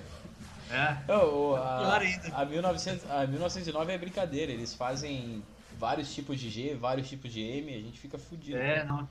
É. 0.71 0.97
Oh, 1.11 1.55
a, 1.55 1.99
a, 2.33 2.45
1900, 2.45 3.11
a 3.11 3.27
1909 3.27 3.91
é 3.91 3.97
brincadeira, 3.97 4.51
eles 4.51 4.73
fazem 4.73 5.43
vários 5.77 6.13
tipos 6.13 6.39
de 6.39 6.49
G, 6.49 6.75
vários 6.75 7.09
tipos 7.09 7.31
de 7.31 7.41
M, 7.41 7.73
a 7.73 7.79
gente 7.79 7.99
fica 7.99 8.17
fudido. 8.17 8.57
É, 8.57 8.83
não. 8.85 9.07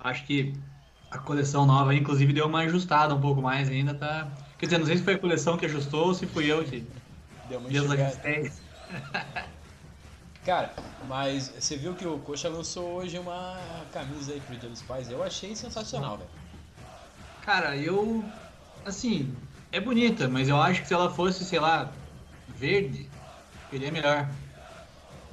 Acho 0.00 0.24
que 0.24 0.52
a 1.10 1.18
coleção 1.18 1.64
nova, 1.64 1.94
inclusive, 1.94 2.32
deu 2.32 2.46
uma 2.46 2.60
ajustada 2.60 3.14
um 3.14 3.20
pouco 3.20 3.40
mais 3.40 3.68
ainda, 3.68 3.94
tá? 3.94 4.28
Quer 4.58 4.66
dizer, 4.66 4.78
não 4.78 4.86
sei 4.86 4.96
se 4.96 5.04
foi 5.04 5.14
a 5.14 5.18
coleção 5.18 5.56
que 5.56 5.66
ajustou 5.66 6.08
ou 6.08 6.14
se 6.14 6.26
fui 6.26 6.50
eu 6.50 6.64
que 6.64 6.84
deu 7.48 7.60
uma 7.60 7.70
enxugada. 7.70 8.20
Cara, 10.46 10.72
mas 11.08 11.48
você 11.58 11.76
viu 11.76 11.92
que 11.94 12.06
o 12.06 12.20
Coxa 12.20 12.48
lançou 12.48 12.94
hoje 12.94 13.18
uma 13.18 13.58
camisa 13.92 14.32
aí 14.32 14.40
pro 14.40 14.56
Dia 14.56 14.70
dos 14.70 14.80
Pais? 14.80 15.10
Eu 15.10 15.20
achei 15.24 15.56
sensacional, 15.56 16.18
velho. 16.18 16.30
Cara, 17.42 17.76
eu. 17.76 18.24
Assim, 18.84 19.36
é 19.72 19.80
bonita, 19.80 20.28
mas 20.28 20.48
eu 20.48 20.62
acho 20.62 20.82
que 20.82 20.86
se 20.86 20.94
ela 20.94 21.10
fosse, 21.10 21.44
sei 21.44 21.58
lá, 21.58 21.90
verde, 22.46 23.10
seria 23.70 23.90
melhor. 23.90 24.28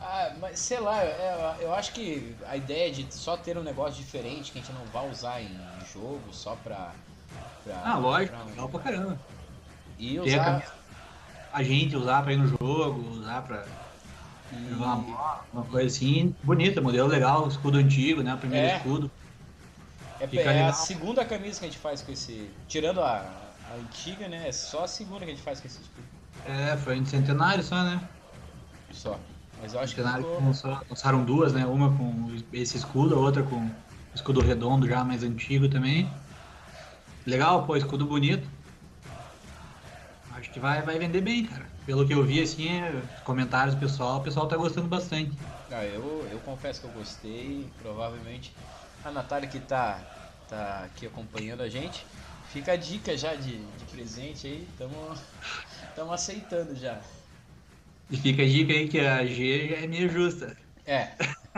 Ah, 0.01 0.31
mas 0.41 0.57
sei 0.57 0.79
lá, 0.79 1.03
é, 1.03 1.57
eu 1.61 1.71
acho 1.75 1.93
que 1.93 2.35
a 2.47 2.57
ideia 2.57 2.91
de 2.91 3.05
só 3.13 3.37
ter 3.37 3.55
um 3.55 3.63
negócio 3.63 4.03
diferente 4.03 4.51
que 4.51 4.57
a 4.57 4.61
gente 4.63 4.73
não 4.73 4.85
vai 4.85 5.07
usar 5.07 5.39
em 5.39 5.59
jogo 5.93 6.33
só 6.33 6.55
pra. 6.55 6.91
pra 7.63 7.81
ah, 7.85 7.97
lógico, 7.99 8.35
pra, 8.35 8.45
legal 8.45 8.69
pra 8.69 8.79
caramba. 8.79 9.19
E 9.99 10.19
usar. 10.19 10.63
A, 11.53 11.57
a, 11.59 11.63
gente 11.63 11.95
usar 11.95 12.23
pra 12.23 12.33
ir 12.33 12.37
no 12.37 12.47
jogo, 12.47 13.11
usar 13.11 13.43
pra. 13.43 13.63
Uma, 14.71 15.41
uma 15.53 15.63
coisa 15.63 15.87
assim, 15.87 16.35
bonita, 16.43 16.81
modelo 16.81 17.07
legal, 17.07 17.47
escudo 17.47 17.77
antigo, 17.77 18.21
né? 18.21 18.33
O 18.33 18.37
primeiro 18.37 18.67
é. 18.67 18.77
escudo. 18.77 19.11
É, 20.19 20.35
é 20.35 20.63
a 20.63 20.73
segunda 20.73 21.25
camisa 21.25 21.59
que 21.59 21.65
a 21.65 21.69
gente 21.69 21.79
faz 21.79 22.01
com 22.01 22.11
esse. 22.11 22.49
Tirando 22.67 23.01
a, 23.01 23.17
a 23.69 23.75
antiga, 23.79 24.27
né? 24.27 24.47
É 24.47 24.51
só 24.51 24.85
a 24.85 24.87
segunda 24.87 25.19
que 25.19 25.31
a 25.31 25.33
gente 25.33 25.43
faz 25.43 25.59
com 25.59 25.67
esse 25.67 25.81
escudo. 25.81 26.07
É, 26.45 26.77
foi 26.77 26.97
em 26.97 27.05
centenário 27.05 27.63
só, 27.63 27.83
né? 27.83 28.01
Só. 28.91 29.19
Mas 29.61 29.73
eu 29.73 29.79
acho 29.79 29.95
centenário 29.95 30.23
que. 30.25 30.53
Ficou... 30.53 30.79
Lançaram 30.89 31.23
duas, 31.23 31.53
né? 31.53 31.65
Uma 31.65 31.95
com 31.95 32.35
esse 32.51 32.77
escudo, 32.77 33.15
a 33.15 33.19
outra 33.19 33.43
com 33.43 33.69
escudo 34.13 34.41
redondo 34.41 34.87
já 34.87 35.03
mais 35.03 35.23
antigo 35.23 35.67
também. 35.67 36.09
Legal, 37.25 37.65
pô, 37.65 37.75
escudo 37.75 38.05
bonito. 38.05 38.47
Acho 40.35 40.51
que 40.51 40.59
vai, 40.59 40.81
vai 40.81 40.99
vender 40.99 41.21
bem, 41.21 41.45
cara. 41.45 41.72
Pelo 41.85 42.07
que 42.07 42.13
eu 42.13 42.23
vi, 42.23 42.41
assim, 42.41 42.69
é, 42.69 43.01
comentários 43.23 43.75
do 43.75 43.81
pessoal, 43.81 44.19
o 44.19 44.23
pessoal 44.23 44.47
tá 44.47 44.55
gostando 44.55 44.87
bastante. 44.87 45.31
Ah, 45.69 45.83
eu, 45.85 46.27
eu 46.31 46.39
confesso 46.39 46.81
que 46.81 46.85
eu 46.85 46.91
gostei. 46.91 47.67
Provavelmente 47.81 48.53
a 49.03 49.11
Natália 49.11 49.49
que 49.49 49.59
tá, 49.59 49.99
tá 50.47 50.85
aqui 50.85 51.05
acompanhando 51.05 51.61
a 51.61 51.69
gente 51.69 52.05
Fica 52.53 52.73
a 52.73 52.75
dica 52.75 53.17
já 53.17 53.33
de, 53.33 53.57
de 53.57 53.85
presente 53.85 54.45
aí, 54.45 54.67
estamos 54.69 55.19
aceitando 56.13 56.75
já. 56.75 57.01
E 58.11 58.15
fica 58.15 58.43
a 58.43 58.45
dica 58.45 58.73
aí 58.73 58.87
que 58.87 58.99
a 58.99 59.25
G 59.25 59.69
já 59.69 59.77
é 59.77 59.87
meio 59.87 60.07
justa. 60.07 60.55
É. 60.85 61.07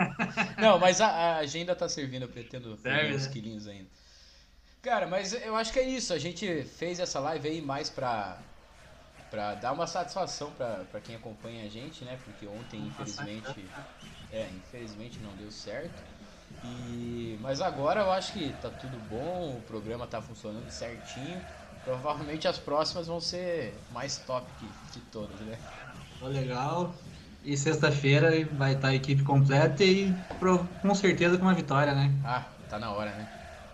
Não, 0.61 0.79
mas 0.79 1.01
a, 1.01 1.07
a 1.07 1.37
agenda 1.39 1.75
tá 1.75 1.89
servindo, 1.89 2.23
eu 2.23 2.29
pretendo 2.29 2.77
fazer 2.77 3.13
uns 3.13 3.27
né? 3.27 3.33
quilinhos 3.33 3.67
ainda. 3.67 3.89
Cara, 4.81 5.05
mas 5.05 5.33
eu 5.33 5.53
acho 5.55 5.73
que 5.73 5.79
é 5.79 5.89
isso. 5.89 6.13
A 6.13 6.17
gente 6.17 6.63
fez 6.63 6.99
essa 7.01 7.19
live 7.19 7.49
aí 7.49 7.61
mais 7.61 7.89
pra, 7.89 8.37
pra 9.29 9.55
dar 9.55 9.73
uma 9.73 9.87
satisfação 9.87 10.51
pra 10.51 11.01
quem 11.01 11.15
acompanha 11.15 11.65
a 11.65 11.69
gente, 11.69 12.03
né? 12.05 12.17
Porque 12.23 12.45
ontem, 12.47 12.87
infelizmente. 12.87 13.69
É, 14.31 14.49
infelizmente 14.49 15.19
não 15.21 15.35
deu 15.35 15.51
certo. 15.51 16.01
E, 16.63 17.37
mas 17.41 17.61
agora 17.61 18.01
eu 18.01 18.11
acho 18.11 18.33
que 18.33 18.53
tá 18.53 18.69
tudo 18.69 18.97
bom, 18.97 19.57
o 19.57 19.61
programa 19.61 20.07
tá 20.07 20.21
funcionando 20.21 20.69
certinho. 20.71 21.41
Provavelmente 21.83 22.47
as 22.47 22.57
próximas 22.57 23.07
vão 23.07 23.19
ser 23.19 23.73
mais 23.91 24.17
top 24.17 24.51
que, 24.59 24.67
que 24.91 24.99
todas, 25.11 25.39
né? 25.41 25.57
Legal. 26.21 26.93
E 27.43 27.55
sexta-feira 27.55 28.31
vai 28.55 28.73
estar 28.73 28.87
a 28.87 28.95
equipe 28.95 29.23
completa 29.23 29.83
e 29.83 30.15
com 30.81 30.95
certeza 30.95 31.37
com 31.37 31.43
uma 31.43 31.53
vitória, 31.53 31.93
né? 31.93 32.11
Ah, 32.25 32.43
tá 32.67 32.79
na 32.79 32.91
hora, 32.91 33.13
né? 33.13 33.27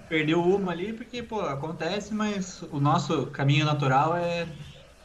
Perdeu 0.10 0.42
uma 0.42 0.74
ali 0.74 0.92
porque, 0.92 1.24
pô, 1.24 1.40
acontece, 1.40 2.14
mas 2.14 2.62
o 2.64 2.82
nosso 2.82 3.28
caminho 3.28 3.66
natural 3.66 4.14
é, 4.18 4.46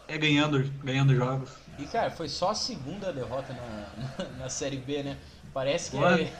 é 0.08 0.18
ganhando, 0.18 0.62
ganhando 0.82 1.14
jogos. 1.14 1.50
E, 1.78 1.84
cara, 1.86 2.10
foi 2.10 2.28
só 2.28 2.50
a 2.50 2.54
segunda 2.54 3.12
derrota 3.12 3.52
na, 3.52 4.24
na, 4.24 4.30
na 4.44 4.48
Série 4.48 4.76
B, 4.76 5.02
né? 5.02 5.16
Parece 5.52 5.90
que 5.90 5.96
é, 5.96 6.32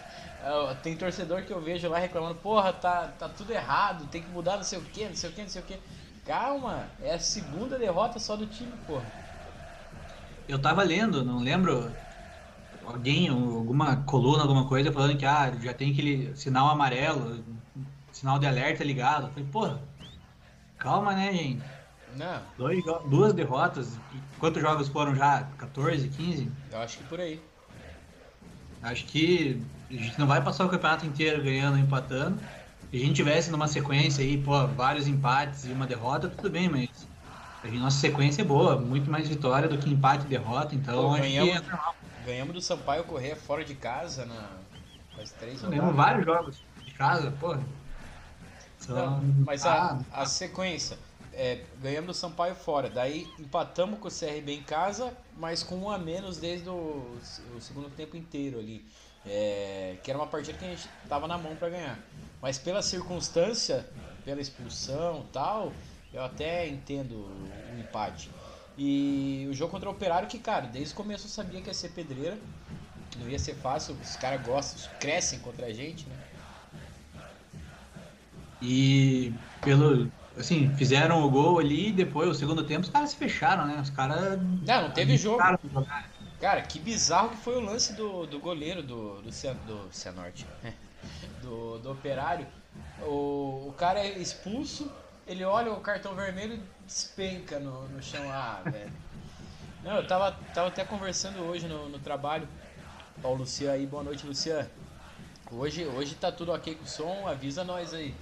é, 0.43 0.75
tem 0.83 0.97
torcedor 0.97 1.43
que 1.43 1.53
eu 1.53 1.61
vejo 1.61 1.89
lá 1.89 1.99
reclamando, 1.99 2.35
porra, 2.37 2.73
tá, 2.73 3.09
tá 3.19 3.29
tudo 3.29 3.53
errado, 3.53 4.07
tem 4.07 4.23
que 4.23 4.29
mudar 4.29 4.57
não 4.57 4.65
sei 4.65 4.79
o 4.79 4.83
que, 4.83 5.05
não 5.09 5.17
sei 5.17 5.31
o 5.31 5.33
que, 5.33 5.43
não 5.43 5.49
sei 5.49 5.63
o 5.63 5.65
que. 5.65 5.79
Calma, 6.27 6.85
é 7.03 7.15
a 7.15 7.19
segunda 7.19 7.79
derrota 7.79 8.19
só 8.19 8.37
do 8.37 8.47
time, 8.47 8.73
porra. 8.87 9.05
Eu 10.49 10.61
tava 10.61 10.83
lendo, 10.83 11.25
não 11.25 11.39
lembro, 11.39 11.91
alguém, 12.85 13.29
alguma 13.29 13.97
coluna, 14.05 14.43
alguma 14.43 14.67
coisa, 14.69 14.93
falando 14.93 15.17
que 15.17 15.25
ah, 15.25 15.53
já 15.61 15.73
tem 15.73 15.93
aquele 15.93 16.37
sinal 16.37 16.69
amarelo, 16.69 17.45
sinal 18.13 18.39
de 18.39 18.47
alerta 18.47 18.85
ligado. 18.85 19.27
Eu 19.27 19.31
falei, 19.31 19.49
porra, 19.51 19.81
calma 20.79 21.15
né, 21.15 21.33
gente? 21.33 21.75
Não. 22.17 22.41
Dois, 22.57 22.85
duas 23.09 23.33
derrotas. 23.33 23.99
Quantos 24.39 24.61
jogos 24.63 24.89
foram 24.89 25.15
já? 25.15 25.49
14, 25.59 26.09
15? 26.09 26.51
Eu 26.73 26.79
acho 26.79 26.99
que 26.99 27.05
por 27.05 27.21
aí. 27.21 27.41
Acho 28.83 29.05
que 29.07 29.63
a 29.91 29.95
gente 29.95 30.19
não 30.19 30.27
vai 30.27 30.43
passar 30.43 30.65
o 30.65 30.69
campeonato 30.69 31.07
inteiro 31.07 31.43
ganhando, 31.43 31.79
empatando. 31.79 32.39
Se 32.91 32.97
a 32.97 33.01
gente 33.01 33.15
tivesse 33.15 33.51
numa 33.51 33.69
sequência 33.69 34.25
aí, 34.25 34.39
pô, 34.39 34.67
vários 34.69 35.07
empates 35.07 35.65
e 35.65 35.73
uma 35.73 35.87
derrota, 35.87 36.29
tudo 36.29 36.51
bem, 36.51 36.69
mas 36.69 36.89
a 37.65 37.69
nossa 37.69 37.99
sequência 37.99 38.43
é 38.43 38.45
boa, 38.45 38.79
muito 38.79 39.11
mais 39.11 39.29
vitória 39.29 39.69
do 39.69 39.77
que 39.77 39.91
empate 39.91 40.25
e 40.25 40.29
derrota, 40.29 40.75
então 40.75 41.11
pô, 41.11 41.17
ganhamos, 41.17 41.57
é 41.57 41.63
ganhamos 42.25 42.55
do 42.55 42.61
Sampaio 42.61 43.05
Correia 43.05 43.35
fora 43.35 43.65
de 43.65 43.75
casa 43.75 44.25
na 44.25 44.49
faz 45.17 45.33
três. 45.33 45.61
Ganhamos 45.63 45.97
vários 45.97 46.25
jogos 46.25 46.63
de 46.85 46.93
casa, 46.93 47.33
pô. 47.41 47.57
Não, 48.89 49.21
mas 49.45 49.67
a, 49.67 49.93
ah, 50.13 50.23
a 50.23 50.27
sequência, 50.27 50.97
é, 51.37 51.61
ganhamos 51.83 52.07
do 52.09 52.14
Sampaio 52.14 52.55
fora, 52.55 52.88
daí 52.88 53.28
empatamos 53.38 54.00
com 54.00 54.09
o 54.09 54.11
CRB 54.11 54.55
em 54.55 54.62
casa, 54.62 55.14
mas 55.37 55.62
com 55.62 55.76
um 55.76 55.90
a 55.90 55.99
menos 55.99 56.38
desde 56.38 56.69
o, 56.69 57.19
o 57.55 57.61
segundo 57.61 57.90
tempo 57.90 58.16
inteiro 58.16 58.59
ali. 58.59 58.85
É, 59.28 59.97
que 60.02 60.11
era 60.11 60.19
uma 60.19 60.26
partida 60.26 60.57
que 60.57 60.64
a 60.64 60.69
gente 60.69 60.88
tava 61.09 61.26
na 61.26 61.37
mão 61.37 61.55
para 61.57 61.69
ganhar. 61.69 61.99
Mas 62.40 62.59
pela 62.59 62.81
circunstância, 62.81 63.87
pela 64.25 64.40
expulsão 64.40 65.26
tal, 65.33 65.73
eu 66.12 66.25
até 66.25 66.66
entendo 66.66 67.12
o 67.12 67.81
empate. 67.81 68.31
E 68.78 69.47
o 69.50 69.55
jogo 69.55 69.73
contra 69.73 69.88
o 69.88 69.93
Operário, 69.93 70.28
que, 70.28 70.38
cara, 70.38 70.66
desde 70.66 70.95
o 70.95 70.97
começo 70.97 71.26
eu 71.26 71.31
sabia 71.31 71.61
que 71.61 71.69
ia 71.69 71.75
ser 71.75 71.90
pedreira, 71.90 72.38
não 73.19 73.28
ia 73.28 73.38
ser 73.38 73.55
fácil, 73.57 73.97
os 74.02 74.16
caras 74.16 74.40
gostam, 74.43 74.90
crescem 75.00 75.38
contra 75.40 75.66
a 75.66 75.73
gente, 75.73 76.07
né? 76.07 76.16
E 78.62 79.33
pelo. 79.61 80.11
Assim, 80.37 80.75
fizeram 80.76 81.25
o 81.25 81.31
gol 81.31 81.59
ali 81.59 81.88
e 81.88 81.93
depois, 81.93 82.28
o 82.28 82.35
segundo 82.35 82.62
tempo, 82.62 82.83
os 82.83 82.90
caras 82.90 83.11
se 83.11 83.16
fecharam, 83.16 83.66
né? 83.66 83.81
Os 83.81 83.90
caras. 83.90 84.38
Não, 84.66 84.83
não 84.83 84.90
teve 84.90 85.16
jogo. 85.16 85.38
Cara, 86.40 86.61
que 86.61 86.78
bizarro 86.78 87.31
que 87.31 87.38
foi 87.38 87.57
o 87.57 87.61
lance 87.61 87.95
do, 87.95 88.26
do 88.26 88.38
goleiro 88.38 88.83
do, 88.83 89.23
do, 89.23 89.33
Cian, 89.33 89.55
do 89.66 89.88
Cianorte, 89.90 90.47
do, 91.40 91.78
do 91.78 91.90
Operário. 91.90 92.47
O, 93.00 93.69
o 93.69 93.75
cara 93.78 94.00
é 94.00 94.19
expulso, 94.19 94.93
ele 95.26 95.43
olha 95.45 95.73
o 95.73 95.81
cartão 95.81 96.14
vermelho 96.14 96.55
e 96.55 96.62
despenca 96.87 97.59
no, 97.59 97.88
no 97.88 98.02
chão. 98.02 98.31
Ah, 98.31 98.61
velho. 98.64 98.93
Não, 99.83 99.97
eu 99.97 100.07
tava, 100.07 100.33
tava 100.52 100.69
até 100.69 100.85
conversando 100.85 101.40
hoje 101.40 101.66
no, 101.66 101.88
no 101.88 101.99
trabalho. 101.99 102.47
Ó, 103.23 103.31
o 103.31 103.35
Luciano 103.35 103.73
aí, 103.73 103.87
boa 103.87 104.02
noite, 104.02 104.26
Luciano. 104.26 104.69
Hoje, 105.50 105.87
hoje 105.87 106.14
tá 106.16 106.31
tudo 106.31 106.52
ok 106.52 106.75
com 106.75 106.85
o 106.85 106.88
som, 106.88 107.26
avisa 107.26 107.64
nós 107.64 107.95
aí. 107.95 108.14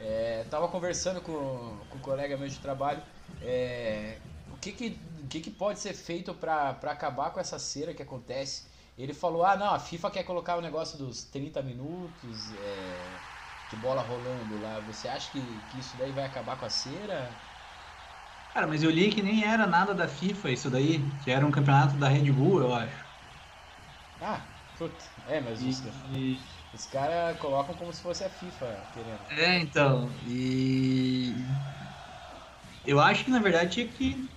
É, 0.00 0.44
tava 0.44 0.68
conversando 0.68 1.20
com, 1.20 1.84
com 1.88 1.98
um 1.98 2.00
colega 2.00 2.36
meu 2.36 2.48
de 2.48 2.58
trabalho. 2.60 3.02
É, 3.40 4.20
o 4.48 4.56
que 4.56 4.72
que, 4.72 5.02
o 5.24 5.26
que 5.28 5.40
que 5.40 5.50
pode 5.50 5.80
ser 5.80 5.92
feito 5.94 6.34
para 6.34 6.70
acabar 6.70 7.30
com 7.32 7.40
essa 7.40 7.58
cera 7.58 7.92
que 7.94 8.02
acontece? 8.02 8.66
Ele 8.96 9.12
falou: 9.14 9.44
ah, 9.44 9.56
não, 9.56 9.74
a 9.74 9.78
FIFA 9.78 10.10
quer 10.10 10.24
colocar 10.24 10.56
o 10.56 10.60
negócio 10.60 10.98
dos 10.98 11.24
30 11.24 11.62
minutos 11.62 12.52
é, 12.54 13.20
de 13.68 13.76
bola 13.76 14.02
rolando 14.02 14.56
lá. 14.58 14.80
Você 14.80 15.08
acha 15.08 15.30
que, 15.30 15.60
que 15.68 15.78
isso 15.80 15.96
daí 15.96 16.12
vai 16.12 16.24
acabar 16.24 16.56
com 16.56 16.64
a 16.64 16.70
cera? 16.70 17.40
Cara, 18.52 18.66
mas 18.66 18.82
eu 18.82 18.90
li 18.90 19.10
que 19.10 19.22
nem 19.22 19.42
era 19.44 19.66
nada 19.66 19.94
da 19.94 20.06
FIFA 20.08 20.50
isso 20.50 20.70
daí, 20.70 21.16
que 21.18 21.30
era 21.30 21.46
um 21.46 21.50
campeonato 21.50 21.96
da 21.96 22.08
Red 22.08 22.30
Bull, 22.32 22.60
eu 22.60 22.74
acho. 22.74 23.08
Ah, 24.20 24.46
puta, 24.76 25.04
é, 25.26 25.40
mas 25.40 25.64
E- 25.64 25.64
os, 25.64 25.82
e- 26.16 26.57
os 26.72 26.86
caras 26.86 27.38
colocam 27.38 27.74
como 27.74 27.92
se 27.92 28.02
fosse 28.02 28.24
a 28.24 28.30
FIFA 28.30 28.88
querendo. 28.92 29.24
É, 29.30 29.58
então, 29.60 30.18
e 30.22 31.58
eu 32.84 33.00
acho 33.00 33.24
que 33.24 33.30
na 33.30 33.40
verdade 33.40 33.70
tinha 33.72 33.88
que 33.88 34.28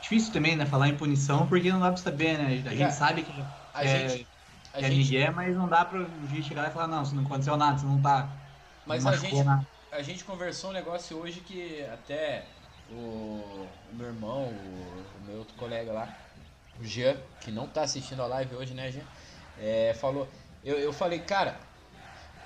difícil 0.00 0.32
também, 0.32 0.56
né, 0.56 0.66
falar 0.66 0.88
em 0.88 0.96
punição, 0.96 1.48
porque 1.48 1.70
não 1.72 1.80
dá 1.80 1.88
pra 1.92 1.96
saber, 1.98 2.38
né? 2.38 2.70
A 2.70 2.74
gente 2.76 2.94
sabe 2.94 3.24
que 3.24 3.52
A 3.72 3.84
é, 3.84 3.86
gente. 3.86 4.28
A 4.72 4.80
que 4.80 4.84
é 4.84 4.90
gente 4.90 4.90
Miguel, 4.90 5.34
mas 5.34 5.56
não 5.56 5.68
dá 5.68 5.84
pra 5.84 6.00
o 6.10 6.26
juiz 6.26 6.46
chegar 6.46 6.68
e 6.70 6.72
falar, 6.74 6.88
não, 6.88 7.04
se 7.04 7.14
não 7.14 7.24
aconteceu 7.24 7.56
nada, 7.56 7.78
você 7.78 7.86
não 7.86 8.00
tá. 8.02 8.40
Mas 8.84 9.04
não 9.04 9.12
a 9.12 9.16
gente- 9.16 9.44
nada. 9.44 9.66
A 9.90 10.02
gente 10.02 10.24
conversou 10.24 10.70
um 10.70 10.72
negócio 10.72 11.16
hoje 11.18 11.40
que 11.40 11.82
até 11.84 12.50
o, 12.86 13.70
o 13.90 13.94
meu 13.94 14.06
irmão, 14.06 14.44
o, 14.52 15.16
o 15.16 15.20
meu 15.20 15.38
outro 15.38 15.54
colega 15.56 15.92
lá, 15.92 16.14
o 16.78 16.84
Jean, 16.84 17.16
que 17.40 17.50
não 17.50 17.66
tá 17.68 17.82
assistindo 17.82 18.22
a 18.22 18.26
live 18.26 18.54
hoje, 18.54 18.74
né, 18.74 18.90
Jean? 18.90 19.06
É, 19.56 19.94
falou. 19.94 20.30
Eu, 20.68 20.78
eu 20.78 20.92
falei, 20.92 21.18
cara, 21.20 21.56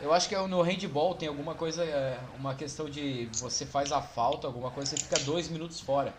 eu 0.00 0.12
acho 0.12 0.28
que 0.28 0.36
no 0.36 0.62
handball 0.62 1.16
tem 1.16 1.26
alguma 1.26 1.56
coisa, 1.56 1.84
é, 1.84 2.16
uma 2.38 2.54
questão 2.54 2.88
de 2.88 3.28
você 3.40 3.66
faz 3.66 3.90
a 3.90 4.00
falta, 4.00 4.46
alguma 4.46 4.70
coisa, 4.70 4.96
você 4.96 5.02
fica 5.02 5.18
dois 5.24 5.48
minutos 5.48 5.80
fora. 5.80 6.14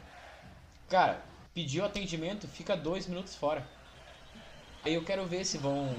Cara, 0.89 1.21
pediu 1.55 1.85
atendimento, 1.85 2.45
fica 2.45 2.75
dois 2.75 3.07
minutos 3.07 3.35
fora. 3.35 3.65
Aí 4.83 4.93
eu 4.93 5.03
quero 5.05 5.25
ver 5.25 5.45
se 5.45 5.57
vão, 5.57 5.95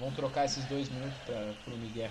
vão 0.00 0.10
trocar 0.12 0.46
esses 0.46 0.64
dois 0.64 0.88
minutos 0.88 1.18
pra, 1.26 1.52
pro 1.66 1.76
Miguel. 1.76 2.10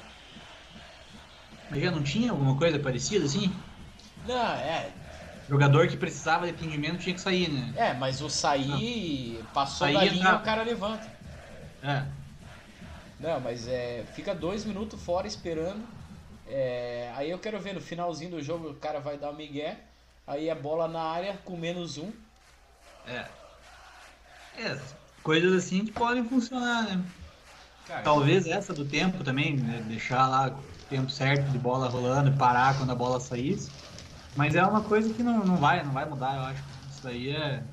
Mas 1.72 1.82
já 1.82 1.90
não 1.90 2.04
tinha 2.04 2.30
alguma 2.30 2.56
coisa 2.56 2.78
parecida 2.78 3.26
assim? 3.26 3.52
Não, 4.28 4.54
é, 4.54 4.92
Jogador 5.50 5.88
que 5.88 5.98
precisava 5.98 6.46
de 6.46 6.52
atendimento 6.54 7.00
tinha 7.00 7.16
que 7.16 7.22
sair, 7.22 7.50
né? 7.50 7.74
É, 7.76 7.94
mas 7.96 8.22
o 8.22 8.30
sair, 8.30 9.44
passou 9.56 9.88
Sair 9.88 9.96
da 9.96 10.06
é 10.06 10.10
linha, 10.10 10.24
tá. 10.24 10.36
o 10.38 10.44
cara 10.44 10.62
levanta. 10.62 11.08
É. 11.82 12.23
Não, 13.24 13.40
mas 13.40 13.70
é, 13.70 14.04
fica 14.14 14.36
dois 14.36 14.66
minutos 14.66 15.02
fora 15.02 15.26
esperando. 15.26 15.82
É, 16.46 17.10
aí 17.16 17.32
eu 17.32 17.40
quero 17.40 17.58
ver 17.58 17.74
no 17.74 17.80
finalzinho 17.80 18.32
do 18.32 18.44
jogo 18.44 18.72
o 18.72 18.76
cara 18.76 19.00
vai 19.00 19.18
dar 19.18 19.30
o 19.30 19.36
migué. 19.36 19.80
Aí 20.28 20.50
a 20.50 20.56
bola 20.56 20.90
na 20.90 21.02
área 21.02 21.40
com 21.46 21.56
menos 21.56 21.98
um. 21.98 22.12
É. 23.08 23.26
É, 24.58 24.78
coisas 25.24 25.54
assim 25.54 25.86
que 25.86 25.94
podem 25.94 26.28
funcionar, 26.28 26.84
né? 26.84 27.02
Cara, 27.88 28.02
Talvez 28.02 28.46
essa 28.46 28.74
do 28.74 28.84
tempo 28.84 29.24
também, 29.24 29.56
né? 29.56 29.82
deixar 29.88 30.28
lá 30.28 30.50
o 30.50 30.86
tempo 30.90 31.10
certo 31.10 31.50
de 31.50 31.58
bola 31.58 31.88
rolando 31.88 32.30
e 32.30 32.38
parar 32.38 32.78
quando 32.78 32.92
a 32.92 32.96
bola 32.96 33.22
saísse. 33.22 33.72
Mas 34.36 34.54
é 34.54 34.66
uma 34.66 34.82
coisa 34.82 35.14
que 35.14 35.24
não, 35.24 35.46
não 35.46 35.56
vai, 35.56 35.82
não 35.82 35.94
vai 35.94 36.06
mudar, 36.06 36.36
eu 36.36 36.42
acho. 36.42 36.64
Isso 36.92 37.02
daí 37.02 37.30
é. 37.30 37.64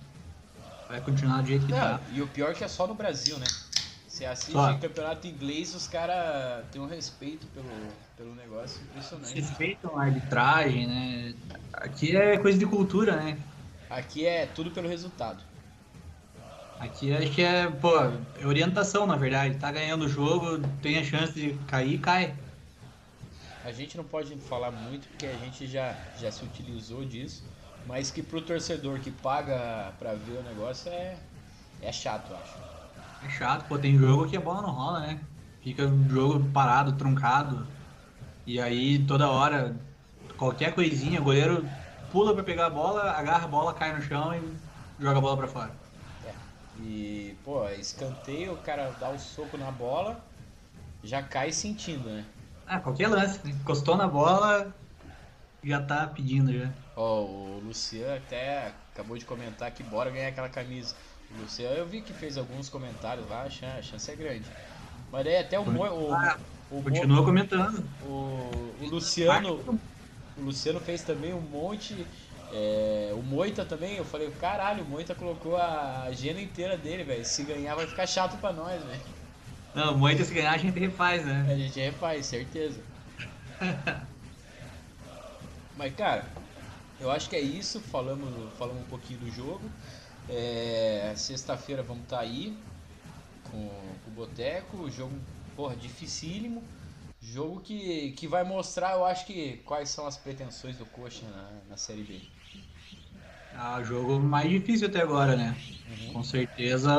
Vai 0.89 1.01
continuar 1.01 1.43
do 1.43 1.49
jeito 1.49 1.67
que 1.67 1.73
Não, 1.73 1.79
tá. 1.81 2.01
e 2.13 2.23
o 2.23 2.29
pior 2.29 2.55
que 2.55 2.63
é 2.63 2.69
só 2.69 2.87
no 2.87 2.95
Brasil, 2.95 3.37
né? 3.39 3.47
Você 4.21 4.27
assiste 4.27 4.53
Só. 4.53 4.75
campeonato 4.75 5.27
inglês, 5.27 5.75
os 5.75 5.87
caras 5.87 6.67
têm 6.71 6.79
um 6.79 6.87
respeito 6.87 7.47
pelo, 7.55 7.89
pelo 8.19 8.35
negócio 8.35 8.79
impressionante. 8.83 9.35
Respeitam 9.35 9.99
a 9.99 10.03
arbitragem, 10.05 10.87
né? 10.87 11.35
Aqui 11.73 12.15
é 12.15 12.37
coisa 12.37 12.59
de 12.59 12.67
cultura, 12.67 13.17
né? 13.17 13.39
Aqui 13.89 14.27
é 14.27 14.45
tudo 14.45 14.71
pelo 14.73 14.91
resultado. 14.91 15.43
Aqui 16.79 17.15
acho 17.15 17.31
que 17.33 17.41
é, 17.41 17.71
pô, 17.71 17.99
é 17.99 18.47
orientação, 18.47 19.07
na 19.07 19.17
verdade. 19.17 19.59
Tá 19.59 19.73
ganhando 19.73 20.05
o 20.05 20.09
jogo, 20.09 20.59
tem 20.83 20.99
a 20.99 21.03
chance 21.03 21.33
de 21.33 21.55
cair, 21.67 21.99
cai. 21.99 22.37
A 23.65 23.73
gente 23.73 23.97
não 23.97 24.05
pode 24.05 24.37
falar 24.37 24.71
muito 24.71 25.09
porque 25.09 25.25
a 25.25 25.37
gente 25.39 25.67
já, 25.67 25.97
já 26.19 26.31
se 26.31 26.45
utilizou 26.45 27.07
disso, 27.07 27.43
mas 27.87 28.11
que 28.11 28.23
pro 28.23 28.43
torcedor 28.43 29.01
que 29.01 29.11
paga 29.11 29.95
pra 29.99 30.13
ver 30.13 30.41
o 30.41 30.43
negócio 30.43 30.93
é, 30.93 31.17
é 31.81 31.91
chato, 31.91 32.31
eu 32.31 32.37
acho. 32.37 32.80
É 33.23 33.29
chato, 33.29 33.67
pô, 33.69 33.79
tem 33.79 33.97
jogo 33.99 34.29
que 34.29 34.37
a 34.37 34.41
bola 34.41 34.63
não 34.63 34.71
rola, 34.71 35.01
né? 35.01 35.21
Fica 35.63 35.87
o 35.87 36.09
jogo 36.09 36.51
parado, 36.53 36.97
truncado. 36.97 37.67
E 38.47 38.61
aí 38.61 39.05
toda 39.07 39.31
hora, 39.31 39.77
qualquer 40.37 40.75
coisinha, 40.75 41.21
o 41.21 41.25
goleiro 41.25 41.69
pula 42.11 42.35
pra 42.35 42.43
pegar 42.43 42.67
a 42.67 42.71
bola, 42.71 43.11
agarra 43.13 43.45
a 43.45 43.49
bola, 43.49 43.75
cai 43.75 43.95
no 43.95 44.03
chão 44.03 44.35
e 44.35 45.03
joga 45.03 45.19
a 45.19 45.21
bola 45.21 45.37
pra 45.37 45.49
fora. 45.49 45.71
É. 46.25 46.33
E, 46.83 47.37
pô, 47.45 47.69
escanteio, 47.69 48.55
o 48.55 48.59
cara 48.59 48.91
dá 48.99 49.11
o 49.11 49.19
soco 49.19 49.57
na 49.57 49.71
bola, 49.71 50.21
já 51.05 51.23
cai 51.23 51.53
sentindo, 51.53 52.09
né? 52.09 52.25
Ah, 52.67 52.81
qualquer 52.81 53.09
lance, 53.09 53.39
né? 53.45 53.53
encostou 53.53 53.97
na 53.97 54.07
bola, 54.07 54.73
já 55.63 55.83
tá 55.83 56.07
pedindo 56.07 56.53
já. 56.53 56.71
Ó, 56.97 57.23
o 57.23 57.61
Luciano 57.61 58.17
até 58.17 58.69
acabou 58.93 59.17
de 59.19 59.25
comentar 59.25 59.71
que 59.73 59.83
bora 59.83 60.11
ganhar 60.11 60.29
aquela 60.29 60.49
camisa. 60.49 60.95
O 61.31 61.43
Luciano, 61.43 61.77
eu 61.77 61.87
vi 61.87 62.03
que 62.03 62.13
fez 62.13 62.37
alguns 62.37 62.69
comentários 62.69 63.29
lá, 63.29 63.43
a 63.43 63.51
chan- 63.51 63.77
a 63.79 63.83
chance 63.83 64.11
é 64.11 64.17
grande. 64.17 64.53
Mas 65.13 65.25
daí 65.25 65.39
até 65.39 65.59
o, 65.59 65.65
Mo, 65.67 65.85
o, 65.85 66.13
Ah, 66.15 66.37
o, 66.71 66.83
Mo- 66.83 66.85
Continua 66.85 67.25
comentando. 67.25 67.85
o, 68.01 68.77
o 68.81 68.87
Luciano 68.87 69.65
O 70.37 70.43
Luciano 70.43 70.81
fez 70.81 71.03
também 71.03 71.35
um 71.35 71.41
monte. 71.41 72.07
é, 72.53 73.13
o 73.15 73.23
Moita 73.23 73.65
também, 73.65 73.97
eu 73.97 74.05
falei, 74.05 74.31
caralho, 74.33 74.85
o 74.85 74.89
Moita 74.89 75.15
colocou 75.15 75.57
a 75.57 76.05
agenda 76.05 76.41
inteira 76.41 76.77
dele, 76.79 77.05
velho. 77.05 77.25
Se 77.25 77.45
ganhar 77.45 77.75
vai 77.77 77.87
ficar 77.87 78.07
chato 78.07 78.39
pra 78.39 78.53
nós, 78.53 78.83
velho. 78.85 79.03
Não, 79.75 79.97
muito 79.97 80.25
se 80.25 80.35
ganhar 80.35 80.53
a 80.55 80.59
gente 80.59 80.79
refaz, 80.79 81.25
né? 81.25 81.47
A 81.47 81.55
gente 81.57 81.79
refaz, 81.79 82.27
certeza. 82.27 82.81
Mas 85.77 85.95
cara, 85.95 86.25
eu 86.99 87.11
acho 87.11 87.29
que 87.29 87.37
é 87.37 87.41
isso. 87.41 87.81
Falamos, 87.81 88.53
falamos 88.59 88.83
um 88.83 88.87
pouquinho 88.87 89.21
do 89.21 89.31
jogo. 89.31 89.73
É, 90.31 91.13
Sexta-feira 91.17 91.83
vamos 91.83 92.05
estar 92.05 92.21
aí 92.21 92.57
com, 93.51 93.69
com 94.05 94.11
o 94.11 94.15
Boteco. 94.15 94.91
Jogo, 94.91 95.13
porra, 95.57 95.75
dificílimo. 95.77 96.63
Jogo 97.21 97.61
que, 97.61 98.13
que 98.13 98.27
vai 98.27 98.45
mostrar, 98.45 98.93
eu 98.93 99.05
acho 99.05 99.27
que, 99.27 99.59
quais 99.59 99.91
são 99.91 100.07
as 100.07 100.17
pretensões 100.17 100.77
do 100.77 100.87
Coxa 100.87 101.27
na, 101.29 101.51
na 101.71 101.77
Série 101.77 102.03
B. 102.03 102.15
Ah, 103.55 103.79
o 103.81 103.85
jogo 103.85 104.19
mais 104.21 104.49
difícil 104.49 104.89
até 104.89 105.01
agora, 105.03 105.37
né? 105.37 105.55
Uhum. 105.89 106.13
Com 106.15 106.23
certeza 106.23 106.91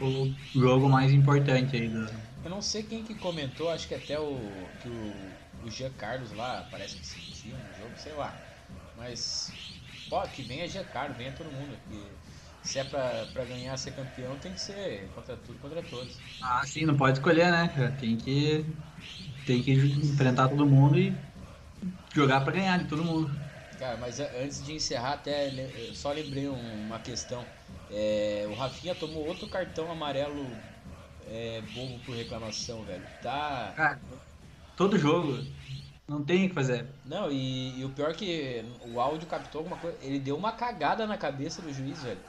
o, 0.00 0.26
o 0.54 0.60
jogo 0.60 0.88
mais 0.88 1.12
importante 1.12 1.76
aí 1.76 1.88
do. 1.88 2.06
Eu 2.44 2.50
não 2.50 2.60
sei 2.60 2.82
quem 2.82 3.04
que 3.04 3.14
comentou, 3.14 3.70
acho 3.70 3.86
que 3.86 3.94
até 3.94 4.18
o 4.18 4.66
que 4.80 4.88
o, 4.88 5.14
o 5.64 5.70
Jean 5.70 5.92
Carlos 5.92 6.32
lá 6.32 6.66
parece 6.70 6.96
que 6.96 7.06
sentiu 7.06 7.56
no 7.56 7.72
jogo, 7.72 7.92
sei 7.96 8.12
lá. 8.12 8.34
Mas, 8.96 9.52
pô, 10.12 10.28
que 10.28 10.42
venha 10.42 10.68
Carlos, 10.84 11.16
venha 11.16 11.32
todo 11.32 11.50
mundo. 11.50 11.78
Porque 11.78 12.18
se 12.62 12.78
é 12.78 12.84
pra, 12.84 13.26
pra 13.26 13.44
ganhar, 13.44 13.76
ser 13.78 13.92
campeão, 13.92 14.38
tem 14.38 14.52
que 14.54 14.60
ser 14.60 15.10
contra 15.12 15.36
tudo, 15.36 15.58
contra 15.58 15.82
todos. 15.82 16.20
Ah, 16.40 16.64
sim, 16.66 16.84
não 16.84 16.96
pode 16.96 17.18
escolher, 17.18 17.50
né? 17.50 17.92
Tem 17.92 18.16
que. 18.18 18.76
Tem 19.46 19.62
que 19.62 19.72
enfrentar 19.72 20.48
todo 20.48 20.66
mundo 20.66 20.98
e 20.98 21.20
jogar 22.14 22.42
pra 22.42 22.52
ganhar 22.54 22.78
de 22.78 22.88
todo 22.88 23.04
mundo. 23.04 23.40
Cara, 23.78 23.96
mas 23.96 24.20
antes 24.20 24.62
de 24.62 24.72
encerrar, 24.74 25.14
até 25.14 25.50
só 25.94 26.12
lembrei 26.12 26.48
um- 26.48 26.74
uma 26.86 27.00
questão. 27.00 27.50
É, 27.88 28.46
o 28.48 28.54
Rafinha 28.54 28.94
tomou 28.94 29.24
outro 29.24 29.48
cartão 29.48 29.90
amarelo 29.90 30.62
é, 31.20 31.60
bobo 31.62 32.00
por 32.00 32.14
reclamação, 32.16 32.84
velho. 32.84 33.06
Tá. 33.20 33.76
Cara, 33.76 34.02
todo 34.76 34.98
jogo 34.98 35.46
não 36.08 36.24
tem 36.24 36.46
o 36.46 36.48
que 36.48 36.54
fazer. 36.54 36.86
Não, 37.04 37.30
e, 37.30 37.80
e 37.80 37.84
o 37.84 37.90
pior 37.90 38.10
é 38.10 38.14
que 38.14 38.64
o 38.80 39.00
áudio 39.00 39.28
captou 39.28 39.60
alguma 39.60 39.76
coisa. 39.76 39.96
Ele 40.02 40.18
deu 40.18 40.36
uma 40.36 40.52
cagada 40.52 41.06
na 41.06 41.16
cabeça 41.16 41.62
do 41.62 41.72
juiz, 41.72 42.02
velho. 42.02 42.20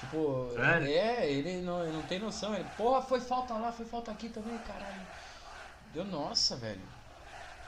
Tipo, 0.00 0.50
Sério? 0.54 0.88
é, 0.88 1.30
ele 1.30 1.62
não, 1.62 1.82
ele 1.82 1.92
não 1.92 2.02
tem 2.02 2.18
noção. 2.18 2.54
Ele, 2.54 2.64
porra, 2.76 3.02
foi 3.02 3.20
falta 3.20 3.54
lá, 3.54 3.72
foi 3.72 3.86
falta 3.86 4.10
aqui 4.10 4.28
também, 4.28 4.58
caralho. 4.58 5.00
Deu, 5.94 6.04
nossa, 6.04 6.56
velho. 6.56 6.80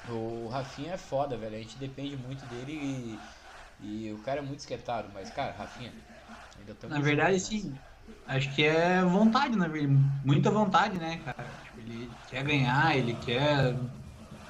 O 0.09 0.49
Rafinha 0.49 0.95
é 0.95 0.99
foda, 0.99 1.37
velho. 1.37 1.57
A 1.57 1.59
gente 1.59 1.79
depende 1.79 2.17
muito 2.17 2.45
dele 2.47 2.73
e, 3.81 4.07
e 4.09 4.13
o 4.13 4.19
cara 4.19 4.41
é 4.41 4.43
muito 4.43 4.61
esquetado. 4.61 5.09
Mas, 5.15 5.31
cara, 5.31 5.53
Rafinha, 5.53 5.93
ainda 6.59 6.77
Na 6.89 7.01
verdade, 7.01 7.39
junto, 7.39 7.47
sim. 7.47 7.75
Acho 8.27 8.55
que 8.55 8.65
é 8.65 9.03
vontade, 9.03 9.57
na 9.57 9.69
verdade. 9.69 9.99
Muita 10.25 10.51
vontade, 10.51 10.99
né, 10.99 11.21
cara? 11.25 11.49
Tipo, 11.65 11.81
ele 11.81 12.11
quer 12.29 12.45
ganhar, 12.45 12.97
ele 12.97 13.15
quer 13.15 13.75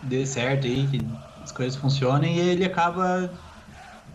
dê 0.05 0.27
certo 0.27 0.67
aí, 0.67 0.87
que 0.89 0.99
as 1.43 1.53
coisas 1.53 1.77
funcionem 1.79 2.37
e 2.37 2.41
ele 2.41 2.65
acaba 2.65 3.31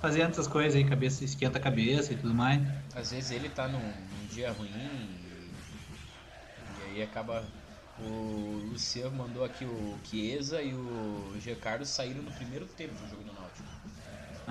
fazendo 0.02 0.32
essas 0.32 0.48
coisas 0.48 0.76
aí, 0.76 0.86
cabeça, 0.86 1.24
esquenta 1.24 1.58
a 1.58 1.62
cabeça 1.62 2.14
e 2.14 2.18
tudo 2.18 2.34
mais. 2.34 2.62
Às 2.96 3.12
vezes 3.12 3.32
ele 3.32 3.50
tá 3.50 3.68
num, 3.68 3.80
num 3.80 4.26
dia 4.28 4.52
ruim 4.52 4.70
e, 4.70 5.52
e 6.80 6.82
Aí 6.84 7.02
acaba. 7.02 7.44
O 7.98 8.62
Luciano 8.72 9.16
mandou 9.16 9.44
aqui 9.44 9.66
o 9.66 10.00
Chiesa 10.06 10.62
e 10.62 10.74
o 10.74 11.34
G. 11.38 11.54
Carlos 11.56 11.90
saíram 11.90 12.22
no 12.24 12.32
primeiro 12.32 12.66
tempo 12.66 12.94
do 12.96 13.06
jogo 13.10 13.24
do 13.24 13.34
Náutico. 13.34 13.68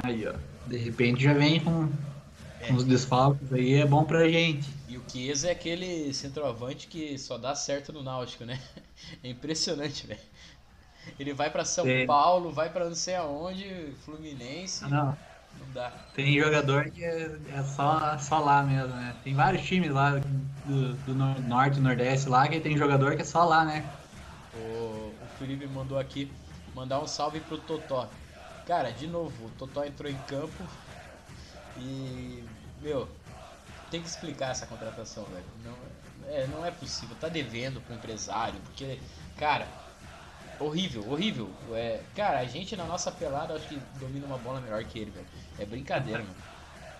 Aí, 0.04 0.26
ó. 0.26 0.34
De 0.66 0.76
repente 0.76 1.22
já 1.22 1.32
vem 1.34 1.62
com, 1.62 1.88
É. 2.60 2.72
os 2.74 2.84
desfalques 2.84 3.52
aí, 3.52 3.74
é 3.74 3.86
bom 3.86 4.04
pra 4.04 4.28
gente. 4.28 4.68
E 4.88 4.96
o 4.98 5.04
Chiesa 5.08 5.48
é 5.48 5.50
aquele 5.52 6.12
centroavante 6.14 6.88
que 6.88 7.16
só 7.18 7.36
dá 7.38 7.54
certo 7.54 7.92
no 7.92 8.02
Náutico, 8.02 8.44
né? 8.44 8.60
É 9.22 9.28
impressionante, 9.28 10.06
velho. 10.06 10.20
Ele 11.18 11.32
vai 11.32 11.50
pra 11.50 11.64
São 11.64 11.84
Sim. 11.86 12.06
Paulo, 12.06 12.52
vai 12.52 12.70
pra 12.70 12.84
não 12.88 12.94
sei 12.94 13.14
aonde, 13.16 13.92
Fluminense, 14.04 14.84
Ah, 14.84 14.88
Não, 14.88 15.18
não 15.58 15.72
dá. 15.72 15.92
tem 16.14 16.38
jogador 16.38 16.90
que 16.90 17.04
é, 17.04 17.38
é 17.48 17.62
só, 17.62 18.18
só 18.18 18.38
lá 18.40 18.62
mesmo, 18.62 18.94
né? 18.94 19.14
Tem 19.22 19.34
vários 19.34 19.62
times 19.62 19.90
lá 19.90 20.12
do, 20.64 20.94
do 20.94 21.14
nor- 21.14 21.40
norte 21.40 21.78
e 21.78 21.80
nordeste 21.80 22.28
lá 22.28 22.46
que 22.48 22.60
tem 22.60 22.76
jogador 22.76 23.16
que 23.16 23.22
é 23.22 23.24
só 23.24 23.44
lá, 23.44 23.64
né? 23.64 23.84
O, 24.54 24.58
o 24.58 25.28
Felipe 25.38 25.66
mandou 25.66 25.98
aqui 25.98 26.30
mandar 26.74 27.00
um 27.00 27.06
salve 27.06 27.40
pro 27.40 27.58
Totó. 27.58 28.08
Cara, 28.66 28.90
de 28.90 29.06
novo, 29.06 29.46
o 29.46 29.50
Totó 29.50 29.84
entrou 29.84 30.10
em 30.10 30.16
campo 30.18 30.66
e. 31.76 32.42
Meu, 32.82 33.08
tem 33.90 34.00
que 34.00 34.08
explicar 34.08 34.50
essa 34.50 34.66
contratação, 34.66 35.24
velho. 35.24 35.44
Não, 35.64 35.76
é, 36.32 36.46
não 36.46 36.64
é 36.64 36.70
possível. 36.70 37.16
Tá 37.20 37.28
devendo 37.28 37.80
pro 37.80 37.94
empresário, 37.94 38.60
porque, 38.66 38.98
cara, 39.38 39.66
horrível, 40.58 41.06
horrível. 41.08 41.58
É, 41.76 42.04
cara, 42.14 42.40
a 42.40 42.46
gente 42.46 42.76
na 42.76 42.86
nossa 42.86 43.12
pelada 43.12 43.54
acho 43.54 43.68
que 43.68 43.80
domina 43.80 44.26
uma 44.26 44.38
bola 44.38 44.60
melhor 44.60 44.84
que 44.84 44.98
ele, 44.98 45.10
velho. 45.10 45.28
É 45.56 45.64
brincadeira, 45.66 46.24
mano. 46.24 46.44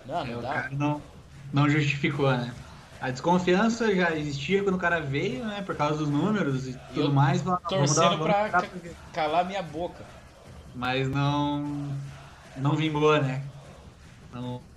Não, 0.04 0.24
É, 0.24 0.26
não 0.26 0.40
o 0.40 0.42
dá. 0.42 0.64
cara 0.64 0.70
não, 0.76 1.10
não 1.52 1.68
justificou, 1.68 2.30
né? 2.36 2.64
A 3.00 3.10
desconfiança 3.10 3.94
já 3.94 4.16
existia 4.16 4.62
quando 4.64 4.74
o 4.76 4.78
cara 4.78 5.00
veio, 5.00 5.46
né? 5.46 5.62
Por 5.62 5.76
causa 5.76 5.98
dos 5.98 6.10
números 6.10 6.66
e 6.66 6.78
tudo 6.92 7.10
eu 7.10 7.12
mais. 7.12 7.42
Torcendo 7.66 8.18
vamos 8.18 8.22
pra 8.22 8.50
ca- 8.50 8.70
calar 9.12 9.44
minha 9.46 9.62
boca. 9.62 10.06
Mas 10.72 11.08
não. 11.08 12.00
Não 12.54 12.76
vingou, 12.76 13.20
né? 13.22 13.52
Não, 14.30 14.68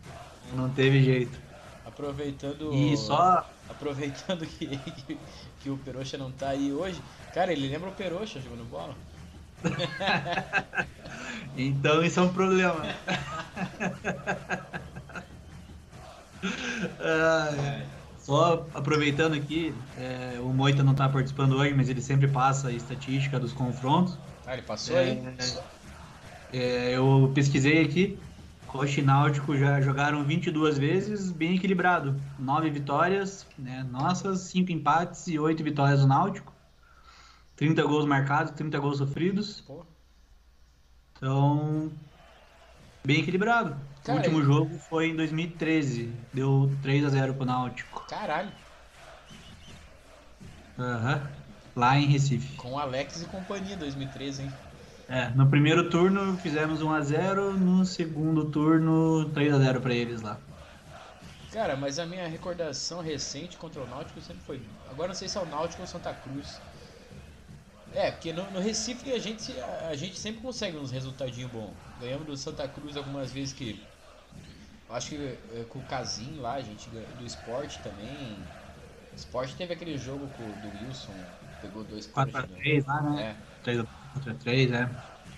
não 0.43 0.73
teve 0.73 1.03
jeito. 1.03 1.43
Aproveitando. 1.83 2.67
E 2.69 2.97
só. 2.97 3.50
Aproveitando 3.71 4.45
que, 4.47 4.77
que, 4.77 5.25
que 5.59 5.69
o 5.69 5.77
Peroxa 5.77 6.17
não 6.17 6.31
tá 6.31 6.49
aí 6.49 6.73
hoje. 6.73 7.03
Cara, 7.31 7.51
ele 7.53 7.67
lembra 7.67 7.89
o 7.89 7.95
Peroxa 7.95 8.39
jogando 8.41 8.65
bola? 8.65 8.97
Então 11.55 12.03
isso 12.03 12.19
é 12.19 12.23
um 12.23 12.33
problema. 12.33 12.99
Ah, 16.99 17.89
Só 18.15 18.71
aproveitando 18.73 19.33
aqui, 19.35 19.89
é, 19.95 20.39
o 20.39 20.53
Moita 20.53 20.83
não 20.83 20.91
está 20.93 21.09
participando 21.09 21.55
hoje, 21.57 21.73
mas 21.73 21.89
ele 21.89 22.01
sempre 22.01 22.27
passa 22.31 22.69
a 22.69 22.73
estatística 22.73 23.39
dos 23.39 23.53
confrontos. 23.53 24.19
Ah, 24.45 24.53
ele 24.53 24.63
passou 24.63 24.95
É, 24.95 24.97
aí? 24.97 25.27
é, 26.51 26.95
eu 26.95 27.31
pesquisei 27.33 27.83
aqui, 27.83 28.30
Rocha 28.71 29.01
e 29.01 29.03
Náutico 29.03 29.57
já 29.57 29.81
jogaram 29.81 30.23
22 30.23 30.77
vezes, 30.77 31.29
bem 31.29 31.57
equilibrado. 31.57 32.15
9 32.39 32.69
vitórias, 32.69 33.45
né, 33.57 33.85
nossas, 33.91 34.39
5 34.43 34.71
empates 34.71 35.27
e 35.27 35.37
8 35.37 35.61
vitórias 35.61 35.99
do 35.99 36.07
Náutico. 36.07 36.53
30 37.57 37.83
gols 37.83 38.05
marcados, 38.05 38.53
30 38.53 38.79
gols 38.79 38.99
sofridos. 38.99 39.61
Então, 41.17 41.91
bem 43.03 43.19
equilibrado. 43.19 43.75
Cara, 44.05 44.17
o 44.17 44.21
último 44.21 44.41
jogo 44.41 44.79
foi 44.89 45.09
em 45.09 45.15
2013, 45.17 46.09
deu 46.33 46.71
3 46.81 47.03
a 47.05 47.09
0 47.09 47.33
pro 47.33 47.45
Náutico. 47.45 48.05
caralho. 48.09 48.51
Aham. 50.79 51.29
Lá 51.75 51.97
em 51.97 52.05
Recife. 52.05 52.55
Com 52.55 52.79
Alex 52.79 53.21
e 53.21 53.25
companhia 53.25 53.75
2013, 53.75 54.43
hein? 54.43 54.51
É, 55.11 55.27
no 55.31 55.45
primeiro 55.45 55.89
turno 55.89 56.37
fizemos 56.37 56.81
1 56.81 56.89
a 56.89 57.01
0, 57.01 57.51
no 57.57 57.83
segundo 57.83 58.45
turno 58.45 59.29
3 59.33 59.53
a 59.55 59.59
0 59.59 59.81
para 59.81 59.93
eles 59.93 60.21
lá. 60.21 60.39
Cara, 61.51 61.75
mas 61.75 61.99
a 61.99 62.05
minha 62.05 62.25
recordação 62.29 63.01
recente 63.01 63.57
contra 63.57 63.81
o 63.81 63.87
Náutico 63.87 64.21
sempre 64.21 64.41
foi. 64.43 64.61
Agora 64.89 65.09
não 65.09 65.15
sei 65.15 65.27
se 65.27 65.37
é 65.37 65.41
o 65.41 65.45
Náutico 65.45 65.81
ou 65.81 65.87
Santa 65.87 66.13
Cruz. 66.13 66.61
É, 67.93 68.09
porque 68.09 68.31
no, 68.31 68.49
no 68.51 68.61
Recife 68.61 69.11
a 69.11 69.19
gente, 69.19 69.53
a 69.89 69.93
gente 69.97 70.17
sempre 70.17 70.41
consegue 70.41 70.77
uns 70.77 70.91
resultadinhos 70.91 71.51
bons. 71.51 71.73
Ganhamos 71.99 72.25
do 72.25 72.37
Santa 72.37 72.65
Cruz 72.69 72.95
algumas 72.95 73.33
vezes 73.33 73.51
que. 73.51 73.85
Acho 74.89 75.09
que 75.09 75.17
é, 75.17 75.65
com 75.67 75.79
o 75.79 75.83
Casim 75.83 76.37
lá, 76.39 76.53
a 76.53 76.61
gente 76.61 76.89
ganhou 76.89 77.09
do 77.19 77.25
esporte 77.25 77.79
também. 77.79 78.37
O 79.11 79.15
esporte 79.17 79.55
teve 79.57 79.73
aquele 79.73 79.97
jogo 79.97 80.25
com, 80.37 80.43
do 80.43 80.85
Wilson, 80.85 81.13
pegou 81.61 81.83
dois 81.83 82.07
4 82.07 82.29
a 82.29 82.43
pênaltis, 82.43 82.63
3 82.63 82.85
lá, 82.85 83.01
né? 83.01 83.11
né? 83.11 83.35
É, 83.59 83.63
3 83.63 83.79
a 83.81 84.00
4 84.13 84.31
a 84.31 84.35
3, 84.35 84.71
é. 84.71 84.89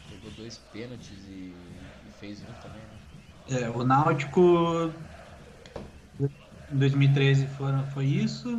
pegou 0.09 0.31
dois 0.37 0.57
pênaltis 0.71 1.17
e, 1.27 1.53
e 2.07 2.11
fez 2.19 2.41
um 2.41 2.53
também, 2.61 2.81
né? 2.81 3.61
É, 3.61 3.69
o 3.69 3.83
Náutico 3.83 4.91
em 6.71 6.77
2013 6.77 7.47
foram, 7.47 7.85
foi 7.87 8.05
isso. 8.05 8.49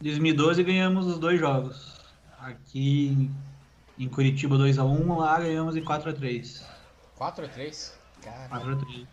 Em 0.00 0.04
2012 0.04 0.62
ganhamos 0.62 1.06
os 1.06 1.18
dois 1.18 1.38
jogos. 1.38 2.00
Aqui 2.38 3.30
em 3.98 4.08
Curitiba 4.08 4.56
2x1, 4.56 5.16
lá 5.16 5.40
ganhamos 5.40 5.76
em 5.76 5.82
4x3. 5.82 6.62
4x3? 7.18 7.92
Cara, 8.22 8.48
4x3. 8.48 9.06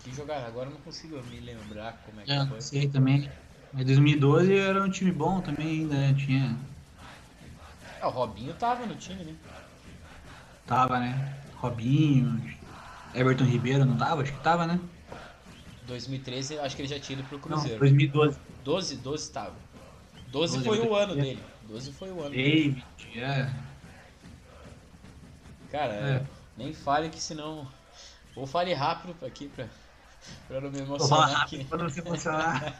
que 0.00 0.14
jogar. 0.14 0.46
Agora 0.46 0.68
eu 0.68 0.72
não 0.74 0.80
consigo 0.80 1.22
me 1.24 1.40
lembrar 1.40 2.02
como 2.04 2.20
é 2.20 2.24
que 2.24 2.32
É, 2.32 2.46
foi. 2.46 2.60
sei 2.60 2.88
também. 2.88 3.30
Mas 3.72 3.84
2012 3.84 4.56
era 4.56 4.82
um 4.82 4.90
time 4.90 5.12
bom 5.12 5.40
também 5.40 5.80
ainda, 5.80 5.94
né? 5.94 6.14
Tinha. 6.14 6.56
Ah, 8.00 8.08
o 8.08 8.10
Robinho 8.10 8.52
tava 8.54 8.86
no 8.86 8.94
time, 8.96 9.24
né? 9.24 9.34
Tava, 10.66 10.98
né? 11.00 11.34
Robinho, 11.56 12.42
Everton 13.14 13.44
Ribeiro 13.44 13.84
não 13.84 13.96
tava? 13.96 14.22
Acho 14.22 14.32
que 14.32 14.40
tava, 14.40 14.66
né? 14.66 14.78
2013 15.86 16.54
eu 16.54 16.64
acho 16.64 16.74
que 16.76 16.82
ele 16.82 16.88
já 16.88 16.98
tinha 16.98 17.18
ido 17.18 17.26
pro 17.28 17.38
Não, 17.38 17.42
Cruzeiro. 17.58 17.78
2012. 17.78 18.38
12, 18.64 18.96
12 18.96 19.30
tava. 19.30 19.54
12 20.28 20.58
12 20.58 20.64
foi 20.64 20.80
o 20.86 20.94
ano 20.94 21.14
dele. 21.14 21.42
12 21.68 21.92
foi 21.92 22.10
o 22.10 22.20
ano 22.20 22.30
dele. 22.30 22.82
David, 22.98 23.20
é. 23.20 23.50
Cara, 25.70 25.92
É. 25.94 26.26
nem 26.56 26.72
fale 26.74 27.08
que 27.08 27.20
senão. 27.20 27.66
Ou 28.34 28.46
fale 28.46 28.74
rápido 28.74 29.14
aqui 29.24 29.48
pra, 29.48 29.66
pra 30.48 30.60
não 30.60 30.70
me 30.70 30.78
Vou 30.82 30.96
emocionar 30.96 31.28
aqui. 31.30 31.56
rápido 31.58 31.64
pra 31.68 31.78
não 31.78 31.88
se 31.88 32.00
emocionar. 32.00 32.74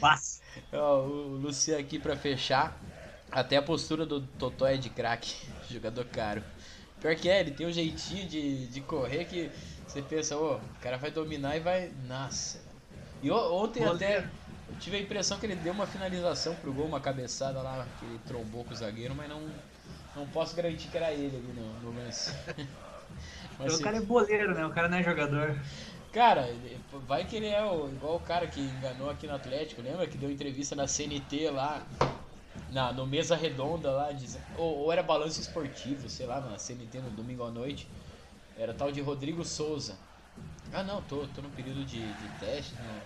Ó, 0.72 0.98
o 1.00 1.36
Luciano 1.38 1.80
aqui 1.80 1.98
pra 1.98 2.16
fechar. 2.16 2.76
Até 3.30 3.56
a 3.56 3.62
postura 3.62 4.06
do 4.06 4.20
Totó 4.26 4.66
é 4.66 4.76
de 4.76 4.90
craque, 4.90 5.34
jogador 5.70 6.04
caro. 6.06 6.42
Pior 7.00 7.14
que 7.16 7.28
é, 7.28 7.40
ele 7.40 7.50
tem 7.50 7.66
um 7.66 7.72
jeitinho 7.72 8.26
de, 8.28 8.68
de 8.68 8.80
correr 8.80 9.24
que 9.26 9.50
você 9.86 10.00
pensa, 10.02 10.36
ô, 10.36 10.56
o 10.56 10.60
cara 10.80 10.96
vai 10.96 11.10
dominar 11.10 11.56
e 11.56 11.60
vai. 11.60 11.90
Nossa. 12.06 12.58
E 13.22 13.30
ontem 13.30 13.82
Você- 13.82 14.04
até 14.04 14.18
eu 14.68 14.76
tive 14.78 14.96
a 14.96 15.00
impressão 15.00 15.38
que 15.38 15.46
ele 15.46 15.56
deu 15.56 15.72
uma 15.72 15.86
finalização 15.86 16.56
pro 16.56 16.72
gol, 16.72 16.86
uma 16.86 17.00
cabeçada 17.00 17.60
lá, 17.62 17.86
que 17.98 18.04
ele 18.04 18.18
trombou 18.20 18.64
com 18.64 18.72
o 18.72 18.76
zagueiro, 18.76 19.14
mas 19.14 19.28
não, 19.28 19.54
não 20.14 20.26
posso 20.28 20.56
garantir 20.56 20.88
que 20.88 20.96
era 20.96 21.12
ele 21.12 21.36
ali 21.36 21.52
no, 21.52 21.74
no 21.78 21.90
lance. 21.92 22.32
Mas, 23.58 23.72
o 23.74 23.78
se- 23.78 23.82
cara 23.82 23.96
é 23.98 24.00
boleiro, 24.00 24.54
né? 24.54 24.66
O 24.66 24.70
cara 24.72 24.88
não 24.88 24.98
é 24.98 25.02
jogador. 25.02 25.58
Cara, 26.12 26.48
vai 27.06 27.26
que 27.26 27.36
ele 27.36 27.46
é 27.46 27.62
o- 27.64 27.88
igual 27.88 28.16
o 28.16 28.20
cara 28.20 28.46
que 28.46 28.60
enganou 28.60 29.10
aqui 29.10 29.26
no 29.26 29.34
Atlético, 29.34 29.82
lembra? 29.82 30.06
Que 30.06 30.16
deu 30.16 30.30
entrevista 30.30 30.74
na 30.74 30.86
CNT 30.88 31.50
lá, 31.50 31.86
na, 32.76 32.92
no 32.92 33.06
Mesa 33.06 33.36
Redonda 33.36 33.90
lá, 33.92 34.12
dizendo, 34.12 34.44
ou, 34.54 34.78
ou 34.78 34.92
era 34.92 35.02
balanço 35.02 35.40
esportivo, 35.40 36.08
sei 36.08 36.26
lá, 36.26 36.40
na 36.40 36.58
CNT 36.58 37.00
no 37.00 37.10
domingo 37.10 37.44
à 37.44 37.50
noite. 37.50 37.90
Era 38.56 38.74
tal 38.74 38.92
de 38.92 39.00
Rodrigo 39.00 39.44
Souza. 39.44 39.98
Ah 40.72 40.82
não, 40.82 41.02
tô, 41.02 41.26
tô 41.28 41.42
no 41.42 41.50
período 41.50 41.84
de, 41.84 42.14
de 42.14 42.28
teste 42.30 42.76
no, 42.76 43.02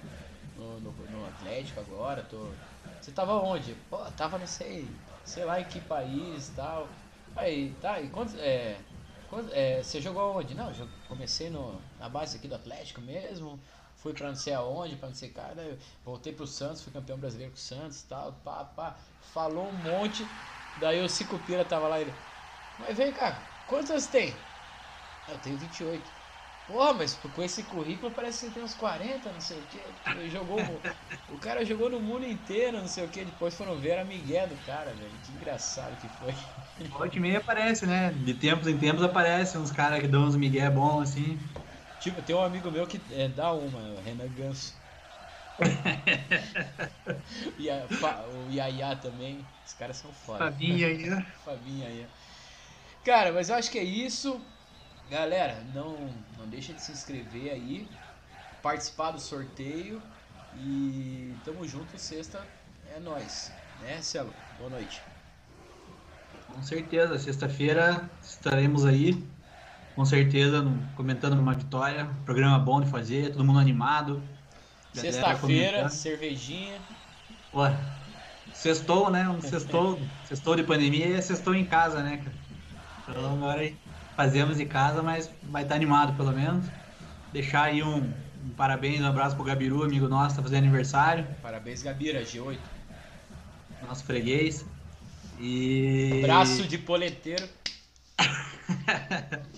no, 0.56 0.80
no- 0.80 1.08
no 1.08 1.26
Atlético 1.26 1.80
agora, 1.80 2.22
tô. 2.24 2.56
Você 3.00 3.12
tava 3.12 3.34
onde? 3.42 3.74
Pô, 3.88 3.98
tava 4.12 4.38
não 4.38 4.46
sei, 4.46 5.00
sei 5.24 5.44
lá 5.44 5.60
em 5.60 5.64
que 5.64 5.80
país 5.80 6.50
tal. 6.50 6.94
Aí, 7.36 7.74
tá, 7.80 8.00
e 8.00 8.08
quantos. 8.10 8.34
É, 8.36 8.80
quando- 9.26 9.52
é, 9.52 9.82
você 9.82 10.00
jogou 10.00 10.36
onde? 10.36 10.54
Não, 10.54 10.70
eu 10.72 10.88
comecei 11.08 11.50
no, 11.50 11.82
na 11.98 12.08
base 12.08 12.36
aqui 12.36 12.48
do 12.48 12.54
Atlético 12.54 13.00
mesmo. 13.00 13.60
Fui 14.02 14.12
pra 14.14 14.28
não 14.28 14.34
sei 14.36 14.54
aonde, 14.54 14.96
pra 14.96 15.08
não 15.08 15.14
sei 15.14 15.28
cara. 15.28 15.78
Voltei 16.04 16.32
pro 16.32 16.46
Santos, 16.46 16.82
fui 16.82 16.92
campeão 16.92 17.18
brasileiro 17.18 17.52
com 17.52 17.58
o 17.58 17.60
Santos 17.60 18.02
tal. 18.08 18.32
Pá, 18.44 18.64
pá. 18.64 18.96
Falou 19.34 19.68
um 19.68 19.72
monte. 19.72 20.26
Daí 20.80 21.04
o 21.04 21.08
Cicupira 21.08 21.64
tava 21.64 21.88
lá 21.88 22.00
ele. 22.00 22.12
Mas 22.78 22.96
vem 22.96 23.12
cá, 23.12 23.38
quantos 23.66 23.90
anos 23.90 24.06
tem? 24.06 24.34
"Ah, 25.28 25.32
Eu 25.32 25.38
tenho 25.38 25.58
28. 25.58 26.02
Porra, 26.66 26.92
mas 26.94 27.14
com 27.34 27.42
esse 27.42 27.64
currículo 27.64 28.12
parece 28.12 28.46
que 28.46 28.52
tem 28.54 28.62
uns 28.62 28.74
40, 28.74 29.30
não 29.32 29.40
sei 29.40 29.58
o 29.58 29.62
que. 29.62 30.30
Jogou. 30.30 30.58
o 31.28 31.36
cara 31.38 31.64
jogou 31.64 31.90
no 31.90 31.98
mundo 32.00 32.24
inteiro, 32.24 32.78
não 32.78 32.86
sei 32.86 33.04
o 33.04 33.08
que. 33.08 33.24
Depois 33.24 33.54
foram 33.54 33.76
ver 33.76 33.98
a 33.98 34.04
Miguel 34.04 34.46
do 34.46 34.56
cara, 34.64 34.92
velho. 34.92 35.10
Que 35.24 35.32
engraçado 35.32 35.96
que 36.00 36.08
foi. 36.18 36.32
Volta 36.88 37.16
e 37.16 37.20
meia 37.20 37.38
aparece, 37.38 37.86
né? 37.86 38.12
De 38.24 38.34
tempos 38.34 38.68
em 38.68 38.78
tempos 38.78 39.02
aparecem 39.02 39.60
uns 39.60 39.72
caras 39.72 40.00
que 40.00 40.06
dão 40.06 40.22
uns 40.24 40.36
migué 40.36 40.70
bom 40.70 41.00
assim. 41.00 41.38
Tipo, 42.00 42.22
tem 42.22 42.34
um 42.34 42.42
amigo 42.42 42.70
meu 42.70 42.86
que 42.86 43.00
é, 43.12 43.28
dá 43.28 43.52
uma, 43.52 43.78
o 43.78 44.02
Renan 44.02 44.28
Ganso. 44.28 44.74
e 47.58 47.70
a, 47.70 47.86
o 48.26 48.50
Yaya 48.50 48.96
também. 48.96 49.44
Os 49.64 49.74
caras 49.74 49.98
são 49.98 50.10
foda. 50.12 50.38
Fabinho 50.38 50.86
aí, 50.86 51.06
né? 51.06 51.26
Fabinho 51.44 51.86
aí. 51.86 52.06
Cara, 53.04 53.32
mas 53.32 53.50
eu 53.50 53.56
acho 53.56 53.70
que 53.70 53.78
é 53.78 53.84
isso. 53.84 54.40
Galera, 55.10 55.62
não, 55.74 55.96
não 56.38 56.48
deixa 56.48 56.72
de 56.72 56.80
se 56.80 56.92
inscrever 56.92 57.52
aí, 57.52 57.86
participar 58.62 59.10
do 59.10 59.20
sorteio 59.20 60.00
e 60.54 61.34
tamo 61.44 61.66
junto, 61.66 61.98
sexta 61.98 62.46
é 62.94 63.00
nós, 63.00 63.52
né, 63.80 64.00
Celo? 64.00 64.32
Boa 64.56 64.70
noite. 64.70 65.02
Com 66.52 66.62
certeza, 66.62 67.18
sexta-feira 67.18 68.08
estaremos 68.22 68.84
aí, 68.84 69.20
com 70.00 70.04
certeza, 70.06 70.66
comentando 70.96 71.38
uma 71.38 71.52
vitória, 71.52 72.08
programa 72.24 72.58
bom 72.58 72.80
de 72.80 72.88
fazer, 72.88 73.32
todo 73.32 73.44
mundo 73.44 73.58
animado. 73.58 74.22
Sexta-feira, 74.94 75.90
cervejinha. 75.90 76.78
Ué, 77.52 77.76
sextou, 78.54 79.10
né? 79.10 79.28
Um 79.28 79.42
sextou, 79.42 80.00
sextou 80.24 80.56
de 80.56 80.62
pandemia 80.62 81.06
e 81.06 81.20
sextou 81.20 81.54
em 81.54 81.66
casa, 81.66 82.02
né, 82.02 82.16
cara? 82.16 82.36
Então 83.10 83.34
agora 83.34 83.70
fazemos 84.16 84.58
em 84.58 84.66
casa, 84.66 85.02
mas 85.02 85.30
vai 85.42 85.64
estar 85.64 85.74
animado 85.74 86.16
pelo 86.16 86.32
menos. 86.32 86.64
Deixar 87.30 87.64
aí 87.64 87.82
um, 87.82 87.98
um 87.98 88.48
parabéns, 88.56 89.02
um 89.02 89.06
abraço 89.06 89.36
pro 89.36 89.44
Gabiru, 89.44 89.84
amigo 89.84 90.08
nosso, 90.08 90.34
tá 90.34 90.42
fazendo 90.42 90.64
aniversário. 90.64 91.26
Parabéns, 91.42 91.82
Gabira, 91.82 92.22
G8. 92.22 92.56
Nosso 93.86 94.02
freguês. 94.04 94.64
E. 95.38 96.20
Braço 96.22 96.66
de 96.66 96.78
poleteiro. 96.78 97.46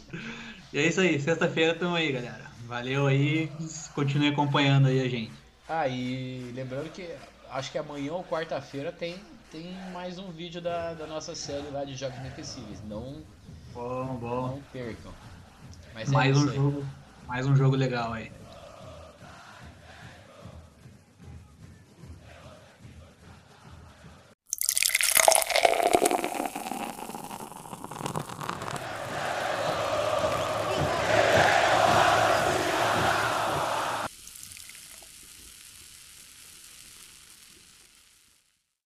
e 0.72 0.78
é 0.78 0.86
isso 0.86 1.00
aí, 1.00 1.20
sexta-feira 1.20 1.72
estamos 1.72 1.96
aí, 1.96 2.12
galera. 2.12 2.50
Valeu 2.66 3.06
aí, 3.06 3.50
continue 3.94 4.28
acompanhando 4.28 4.88
aí 4.88 5.00
a 5.00 5.08
gente. 5.08 5.32
Ah, 5.68 5.86
e 5.88 6.52
lembrando 6.54 6.90
que 6.90 7.08
acho 7.50 7.70
que 7.70 7.78
amanhã 7.78 8.12
ou 8.12 8.24
quarta-feira 8.24 8.90
tem, 8.90 9.16
tem 9.50 9.74
mais 9.92 10.18
um 10.18 10.30
vídeo 10.30 10.60
da, 10.60 10.94
da 10.94 11.06
nossa 11.06 11.34
série 11.34 11.68
lá 11.70 11.84
de 11.84 11.94
Jogos 11.94 12.18
Inesquecíveis. 12.18 12.80
Não 12.88 13.22
Bom, 13.74 14.18
bom. 14.20 14.48
Não 14.48 14.62
percam. 14.72 15.12
Mas 15.94 16.08
é 16.08 16.12
mais 16.12 16.36
um 16.36 16.48
jogo, 16.48 16.86
mais 17.26 17.46
um 17.46 17.56
jogo 17.56 17.76
legal 17.76 18.12
aí. 18.12 18.30